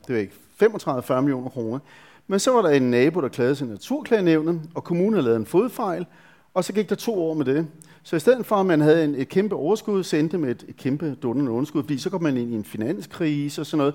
det 0.06 0.14
ved 0.14 0.20
ikke, 0.20 0.34
35-40 0.62 1.20
millioner 1.20 1.48
kroner. 1.48 1.78
Men 2.26 2.40
så 2.40 2.52
var 2.52 2.62
der 2.62 2.68
en 2.68 2.90
nabo, 2.90 3.20
der 3.20 3.28
klagede 3.28 3.54
til 3.54 3.66
naturklagenævnet, 3.66 4.60
og 4.74 4.84
kommunen 4.84 5.24
lavet 5.24 5.36
en 5.36 5.46
fodfejl, 5.46 6.06
og 6.54 6.64
så 6.64 6.72
gik 6.72 6.88
der 6.88 6.94
to 6.94 7.24
år 7.24 7.34
med 7.34 7.44
det. 7.44 7.66
Så 8.02 8.16
i 8.16 8.20
stedet 8.20 8.46
for, 8.46 8.56
at 8.56 8.66
man 8.66 8.80
havde 8.80 9.04
en, 9.04 9.14
et 9.14 9.28
kæmpe 9.28 9.54
overskud, 9.54 10.02
sendte 10.02 10.38
med 10.38 10.50
et, 10.50 10.64
et 10.68 10.76
kæmpe 10.76 11.14
dundende 11.14 11.50
underskud, 11.50 11.82
fordi 11.82 11.98
så 11.98 12.10
kom 12.10 12.22
man 12.22 12.36
ind 12.36 12.52
i 12.52 12.54
en 12.54 12.64
finanskrise 12.64 13.60
og 13.60 13.66
sådan 13.66 13.78
noget. 13.78 13.94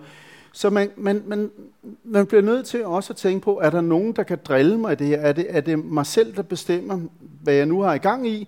Så 0.54 0.70
man, 0.70 0.90
man, 0.98 1.24
man, 1.28 1.52
man 2.04 2.26
bliver 2.26 2.42
nødt 2.42 2.66
til 2.66 2.86
også 2.86 3.14
at 3.14 3.18
tænke 3.18 3.44
på, 3.44 3.60
er 3.60 3.70
der 3.70 3.82
nogen, 3.82 4.14
der 4.14 4.24
kan 4.24 4.40
drille 4.46 4.78
mig 4.78 4.92
i 4.92 4.96
det 4.96 5.08
her? 5.08 5.18
Er 5.18 5.34
det, 5.34 5.46
er 5.50 5.62
det 5.62 5.86
mig 5.86 6.06
selv, 6.06 6.36
der 6.36 6.42
bestemmer, 6.42 7.00
hvad 7.44 7.54
jeg 7.54 7.66
nu 7.66 7.82
har 7.82 7.94
i 7.94 7.98
gang 7.98 8.28
i? 8.28 8.48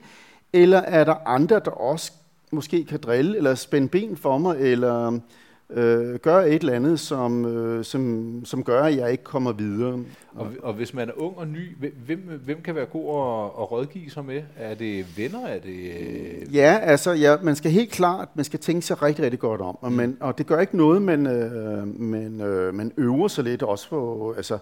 Eller 0.53 0.77
er 0.77 1.03
der 1.03 1.15
andre, 1.25 1.61
der 1.65 1.71
også 1.71 2.11
måske 2.51 2.85
kan 2.85 2.99
drille, 2.99 3.37
eller 3.37 3.55
spænde 3.55 3.87
ben 3.87 4.17
for 4.17 4.37
mig, 4.37 4.57
eller 4.59 5.19
øh, 5.69 6.15
gøre 6.15 6.49
et 6.49 6.59
eller 6.59 6.73
andet, 6.73 6.99
som, 6.99 7.45
øh, 7.45 7.85
som, 7.85 8.41
som 8.45 8.63
gør, 8.63 8.83
at 8.83 8.97
jeg 8.97 9.11
ikke 9.11 9.23
kommer 9.23 9.51
videre. 9.51 9.99
Og, 10.35 10.47
og 10.63 10.73
hvis 10.73 10.93
man 10.93 11.09
er 11.09 11.13
ung 11.15 11.37
og 11.37 11.47
ny, 11.47 11.77
hvem, 12.05 12.41
hvem 12.45 12.61
kan 12.61 12.75
være 12.75 12.85
god 12.85 13.01
at, 13.01 13.45
at 13.45 13.71
rådgive 13.71 14.09
sig 14.09 14.25
med? 14.25 14.41
Er 14.57 14.75
det 14.75 15.17
venner? 15.17 15.47
Er 15.47 15.59
det, 15.59 15.91
øh... 15.99 16.55
Ja, 16.55 16.79
altså 16.81 17.11
ja, 17.11 17.35
man 17.43 17.55
skal 17.55 17.71
helt 17.71 17.91
klart, 17.91 18.27
man 18.35 18.45
skal 18.45 18.59
tænke 18.59 18.81
sig 18.81 19.01
rigtig, 19.01 19.25
rigtig 19.25 19.39
godt 19.39 19.61
om. 19.61 19.77
Og, 19.81 19.91
mm. 19.91 19.97
man, 19.97 20.17
og 20.19 20.37
det 20.37 20.47
gør 20.47 20.59
ikke 20.59 20.77
noget, 20.77 21.01
men, 21.01 21.27
øh, 21.27 21.87
men 21.87 22.41
øh, 22.41 22.73
man 22.73 22.91
øver 22.97 23.27
sig 23.27 23.43
lidt 23.43 23.63
også 23.63 23.89
på, 23.89 24.33
altså, 24.37 24.57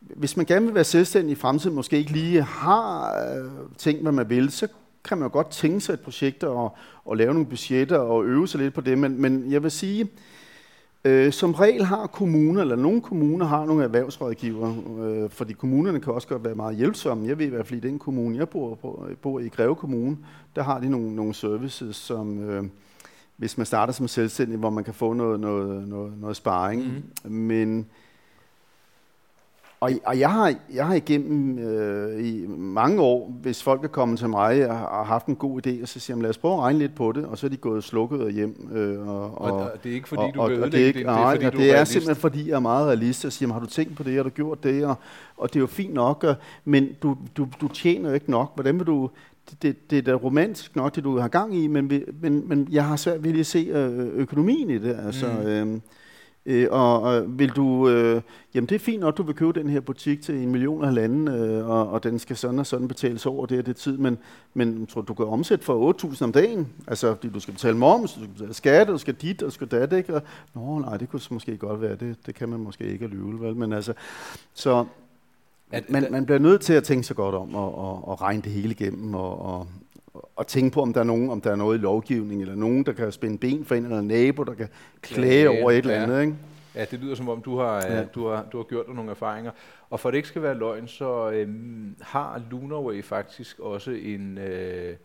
hvis 0.00 0.36
man 0.36 0.46
gerne 0.46 0.66
vil 0.66 0.74
være 0.74 0.84
selvstændig 0.84 1.32
i 1.32 1.34
fremtiden, 1.34 1.76
måske 1.76 1.98
ikke 1.98 2.12
lige 2.12 2.42
har 2.42 3.12
øh, 3.12 3.50
tænkt, 3.78 4.02
hvad 4.02 4.12
man 4.12 4.30
vil, 4.30 4.50
så 4.50 4.68
kan 5.04 5.18
man 5.18 5.28
jo 5.28 5.32
godt 5.32 5.50
tænke 5.50 5.80
sig 5.80 5.92
et 5.92 6.00
projekt 6.00 6.44
og, 6.44 6.76
og 7.04 7.16
lave 7.16 7.32
nogle 7.32 7.48
budgetter 7.48 7.98
og 7.98 8.24
øve 8.24 8.48
sig 8.48 8.60
lidt 8.60 8.74
på 8.74 8.80
det. 8.80 8.98
Men, 8.98 9.20
men 9.20 9.52
jeg 9.52 9.62
vil 9.62 9.70
sige, 9.70 10.02
øh, 10.02 10.08
som 11.30 11.54
regel 11.54 11.84
har 11.84 12.06
kommuner, 12.06 12.60
eller 12.60 12.76
nogle 12.76 13.00
kommuner 13.00 13.46
har 13.46 13.64
nogle 13.64 13.84
erhvervsrådgiver, 13.84 14.74
øh, 15.00 15.30
fordi 15.30 15.52
kommunerne 15.52 16.00
kan 16.00 16.12
også 16.12 16.28
godt 16.28 16.44
være 16.44 16.54
meget 16.54 16.76
hjælpsomme. 16.76 17.28
Jeg 17.28 17.38
ved 17.38 17.46
i 17.46 17.48
hvert 17.48 17.66
fald 17.66 17.84
i 17.84 17.88
den 17.88 17.98
kommune, 17.98 18.38
jeg 18.38 18.48
bor, 18.48 18.74
på, 18.74 19.06
bor 19.22 19.40
i 19.40 19.48
Greve 19.48 19.74
Kommune, 19.74 20.16
der 20.56 20.62
har 20.62 20.80
de 20.80 20.88
nogle, 20.88 21.16
nogle 21.16 21.34
services, 21.34 21.96
som... 21.96 22.50
Øh, 22.50 22.64
hvis 23.36 23.56
man 23.56 23.66
starter 23.66 23.92
som 23.92 24.08
selvstændig, 24.08 24.58
hvor 24.58 24.70
man 24.70 24.84
kan 24.84 24.94
få 24.94 25.12
noget, 25.12 25.40
noget, 25.40 25.88
noget, 25.88 26.12
noget 26.20 26.36
sparring. 26.36 27.02
Mm. 27.24 27.32
Men 27.32 27.86
og, 29.82 29.90
og 30.04 30.18
jeg, 30.18 30.30
har, 30.30 30.54
jeg 30.74 30.86
har 30.86 30.94
igennem 30.94 31.58
øh, 31.58 32.26
i 32.26 32.46
mange 32.48 33.02
år, 33.02 33.32
hvis 33.42 33.62
folk 33.62 33.84
er 33.84 33.88
kommet 33.88 34.18
til 34.18 34.28
mig 34.28 34.70
og 34.70 34.76
har 34.76 35.04
haft 35.04 35.26
en 35.26 35.36
god 35.36 35.66
idé, 35.66 35.82
og 35.82 35.88
så 35.88 36.00
siger 36.00 36.16
jeg, 36.16 36.22
lad 36.22 36.30
os 36.30 36.38
prøve 36.38 36.54
at 36.54 36.60
regne 36.60 36.78
lidt 36.78 36.94
på 36.94 37.12
det, 37.12 37.24
og 37.24 37.38
så 37.38 37.46
er 37.46 37.50
de 37.50 37.56
gået 37.56 37.84
slukket 37.84 38.32
hjem. 38.32 38.70
Øh, 38.72 39.08
og, 39.08 39.40
og, 39.40 39.52
og, 39.52 39.70
det 39.84 39.90
er 39.90 39.94
ikke 39.94 40.08
fordi, 40.08 40.22
du 40.34 40.42
vil 40.42 40.52
ødelægge 40.52 40.86
det, 40.86 40.94
det, 40.94 41.06
nej, 41.06 41.34
det, 41.34 41.44
er, 41.44 41.50
fordi, 41.50 41.62
det 41.62 41.78
er 41.78 41.84
simpelthen 41.84 42.16
fordi, 42.16 42.48
jeg 42.48 42.54
er 42.54 42.60
meget 42.60 42.88
realist, 42.88 43.24
og 43.24 43.32
siger, 43.32 43.52
har 43.52 43.60
du 43.60 43.66
tænkt 43.66 43.96
på 43.96 44.02
det, 44.02 44.16
har 44.16 44.22
du 44.22 44.28
gjort 44.28 44.62
det, 44.62 44.84
og, 44.84 44.94
og 45.36 45.48
det 45.48 45.56
er 45.56 45.60
jo 45.60 45.66
fint 45.66 45.94
nok, 45.94 46.24
og, 46.24 46.34
men 46.64 46.88
du, 47.02 47.16
du, 47.36 47.48
du 47.60 47.68
tjener 47.68 48.08
jo 48.08 48.14
ikke 48.14 48.30
nok. 48.30 48.54
Hvordan 48.54 48.78
vil 48.78 48.86
du, 48.86 49.10
det, 49.50 49.62
det, 49.62 49.90
det 49.90 49.98
er 49.98 50.02
da 50.02 50.12
romantisk 50.12 50.76
nok, 50.76 50.94
det 50.94 51.04
du 51.04 51.18
har 51.18 51.28
gang 51.28 51.56
i, 51.56 51.66
men, 51.66 51.92
men, 52.20 52.48
men 52.48 52.68
jeg 52.70 52.84
har 52.84 52.96
svært 52.96 53.24
ved 53.24 53.40
at 53.40 53.46
se 53.46 53.58
øh, 53.58 54.08
økonomien 54.14 54.70
i 54.70 54.78
det. 54.78 54.96
Altså, 55.06 55.26
mm. 55.26 55.46
øh, 55.46 55.80
Øh, 56.46 56.68
og, 56.70 57.02
og 57.02 57.38
vil 57.38 57.48
du, 57.48 57.88
øh, 57.88 58.22
jamen 58.54 58.68
det 58.68 58.74
er 58.74 58.78
fint 58.78 59.00
nok, 59.00 59.16
du 59.16 59.22
vil 59.22 59.34
købe 59.34 59.60
den 59.60 59.68
her 59.68 59.80
butik 59.80 60.22
til 60.22 60.34
en 60.34 60.50
million 60.50 60.80
og 60.80 60.86
halvanden, 60.86 61.28
øh, 61.28 61.70
og, 61.70 61.90
og 61.90 62.04
den 62.04 62.18
skal 62.18 62.36
sådan 62.36 62.58
og 62.58 62.66
sådan 62.66 62.88
betales 62.88 63.26
over 63.26 63.46
det 63.46 63.58
og 63.58 63.66
det 63.66 63.76
tid, 63.76 63.98
men, 63.98 64.18
men 64.54 64.86
tror 64.86 65.00
du 65.00 65.14
kan 65.14 65.26
omsætte 65.26 65.64
for 65.64 65.92
8.000 66.04 66.24
om 66.24 66.32
dagen, 66.32 66.68
altså 66.86 67.14
fordi 67.14 67.28
du 67.28 67.40
skal 67.40 67.54
betale 67.54 67.76
moms, 67.76 68.12
du 68.12 68.20
skal 68.20 68.32
betale 68.32 68.54
skat, 68.54 68.88
du 68.88 68.98
skal 68.98 69.14
dit, 69.14 69.42
og 69.42 69.46
du 69.46 69.54
skal 69.54 69.66
dat, 69.66 69.92
ikke? 69.92 70.14
Og, 70.14 70.22
Nå, 70.54 70.78
nej, 70.78 70.96
det 70.96 71.08
kunne 71.08 71.20
måske 71.30 71.56
godt 71.56 71.80
være, 71.80 71.96
det, 71.96 72.16
det 72.26 72.34
kan 72.34 72.48
man 72.48 72.60
måske 72.60 72.84
ikke 72.84 73.04
alligevel, 73.04 73.40
vel? 73.40 73.56
Men 73.56 73.72
altså, 73.72 73.92
så 74.54 74.84
at, 75.72 75.90
man, 75.90 76.06
man 76.10 76.26
bliver 76.26 76.38
nødt 76.38 76.60
til 76.60 76.72
at 76.72 76.84
tænke 76.84 77.06
sig 77.06 77.16
godt 77.16 77.34
om 77.34 77.54
og, 77.54 77.78
og, 77.78 78.08
og 78.08 78.22
regne 78.22 78.42
det 78.42 78.52
hele 78.52 78.70
igennem 78.70 79.14
og, 79.14 79.38
og, 79.38 79.66
og 80.14 80.46
tænke 80.46 80.74
på, 80.74 80.82
om 80.82 80.92
der 80.92 81.00
er 81.00 81.04
nogen, 81.04 81.30
om 81.30 81.40
der 81.40 81.50
er 81.50 81.56
noget 81.56 81.78
i 81.78 81.80
lovgivning, 81.80 82.40
eller 82.40 82.54
nogen, 82.54 82.86
der 82.86 82.92
kan 82.92 83.12
spænde 83.12 83.38
ben 83.38 83.64
for 83.64 83.74
en, 83.74 83.84
eller 83.84 83.98
en 83.98 84.06
nabo, 84.06 84.42
der 84.42 84.54
kan 84.54 84.68
klage 85.02 85.52
ja, 85.52 85.62
over 85.62 85.70
et 85.70 85.74
ja. 85.74 85.78
eller 85.78 86.02
andet. 86.02 86.20
Ikke? 86.20 86.36
Ja, 86.74 86.84
det 86.84 87.00
lyder 87.00 87.14
som 87.14 87.28
om, 87.28 87.42
du 87.42 87.58
har, 87.58 87.86
ja. 87.86 88.04
du 88.04 88.28
har, 88.28 88.46
du 88.52 88.56
har 88.56 88.64
gjort 88.64 88.86
dig 88.86 88.94
nogle 88.94 89.10
erfaringer. 89.10 89.50
Og 89.90 90.00
for 90.00 90.08
at 90.08 90.12
det 90.12 90.18
ikke 90.18 90.28
skal 90.28 90.42
være 90.42 90.54
løgn, 90.54 90.88
så 90.88 91.30
øhm, 91.30 91.96
har 92.00 92.42
Lunarway 92.50 93.04
faktisk 93.04 93.58
også 93.58 93.90
en, 93.90 94.38
øh, 94.38 94.96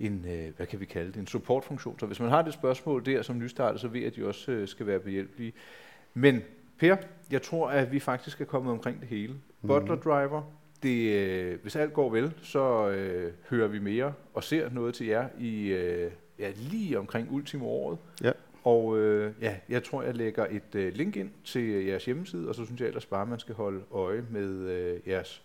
en 0.00 0.26
øh, 0.28 0.56
hvad 0.56 0.66
kan 0.66 0.80
vi 0.80 0.84
kalde 0.84 1.12
det, 1.12 1.16
en 1.16 1.26
supportfunktion. 1.26 1.98
Så 1.98 2.06
hvis 2.06 2.20
man 2.20 2.28
har 2.28 2.42
det 2.42 2.54
spørgsmål 2.54 3.06
der 3.06 3.22
som 3.22 3.38
nystartet, 3.38 3.80
så 3.80 3.88
ved 3.88 4.02
at 4.02 4.16
de 4.16 4.26
også 4.26 4.52
øh, 4.52 4.68
skal 4.68 4.86
være 4.86 4.98
behjælpelige. 4.98 5.52
Men 6.14 6.42
Per, 6.78 6.96
jeg 7.30 7.42
tror, 7.42 7.68
at 7.68 7.92
vi 7.92 8.00
faktisk 8.00 8.40
er 8.40 8.44
kommet 8.44 8.72
omkring 8.72 9.00
det 9.00 9.08
hele. 9.08 9.32
Mm. 9.32 9.68
Butler 9.68 9.96
Driver, 9.96 10.42
det, 10.82 11.12
øh, 11.12 11.58
hvis 11.62 11.76
alt 11.76 11.92
går 11.92 12.10
vel, 12.10 12.32
så 12.42 12.88
øh, 12.88 13.32
hører 13.50 13.68
vi 13.68 13.78
mere 13.78 14.12
og 14.34 14.44
ser 14.44 14.70
noget 14.70 14.94
til 14.94 15.06
jer 15.06 15.28
i 15.38 15.66
øh, 15.66 16.10
ja, 16.38 16.52
lige 16.56 16.98
omkring 16.98 17.28
ultimo 17.30 17.66
året. 17.66 17.98
Ja. 18.22 18.32
Og 18.64 18.98
øh, 18.98 19.32
ja, 19.40 19.56
jeg 19.68 19.84
tror, 19.84 20.02
jeg 20.02 20.14
lægger 20.14 20.46
et 20.50 20.74
øh, 20.74 20.94
link 20.94 21.16
ind 21.16 21.30
til 21.44 21.84
jeres 21.84 22.04
hjemmeside, 22.04 22.48
og 22.48 22.54
så 22.54 22.64
synes 22.64 22.80
jeg 22.80 22.88
ellers 22.88 23.06
bare, 23.06 23.22
at 23.22 23.28
man 23.28 23.38
skal 23.38 23.54
holde 23.54 23.80
øje 23.92 24.24
med 24.30 24.50
øh, 24.50 25.08
jeres, 25.08 25.42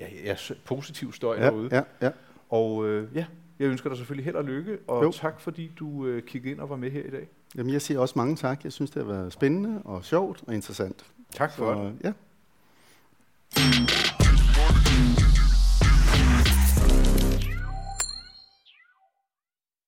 ja, 0.00 0.06
jeres 0.24 0.52
positive 0.64 1.14
støj 1.14 1.36
ja, 1.36 1.46
derude. 1.46 1.68
Ja, 1.72 1.82
ja. 2.02 2.10
Og 2.50 2.86
øh, 2.88 3.08
ja, 3.14 3.26
jeg 3.58 3.66
ønsker 3.68 3.90
dig 3.90 3.96
selvfølgelig 3.96 4.24
held 4.24 4.36
og 4.36 4.44
lykke, 4.44 4.78
og 4.86 5.04
jo. 5.04 5.12
tak 5.12 5.40
fordi 5.40 5.72
du 5.78 6.06
øh, 6.06 6.22
kiggede 6.22 6.52
ind 6.52 6.60
og 6.60 6.70
var 6.70 6.76
med 6.76 6.90
her 6.90 7.02
i 7.02 7.10
dag. 7.10 7.28
Jamen, 7.56 7.72
jeg 7.72 7.82
siger 7.82 8.00
også 8.00 8.14
mange 8.16 8.36
tak. 8.36 8.64
Jeg 8.64 8.72
synes, 8.72 8.90
det 8.90 9.06
har 9.06 9.12
været 9.12 9.32
spændende 9.32 9.82
og 9.84 10.04
sjovt 10.04 10.44
og 10.46 10.54
interessant. 10.54 11.06
Tak 11.32 11.52
for 11.52 11.74
så, 11.74 11.84
det. 11.84 11.96
Ja. 12.04 12.12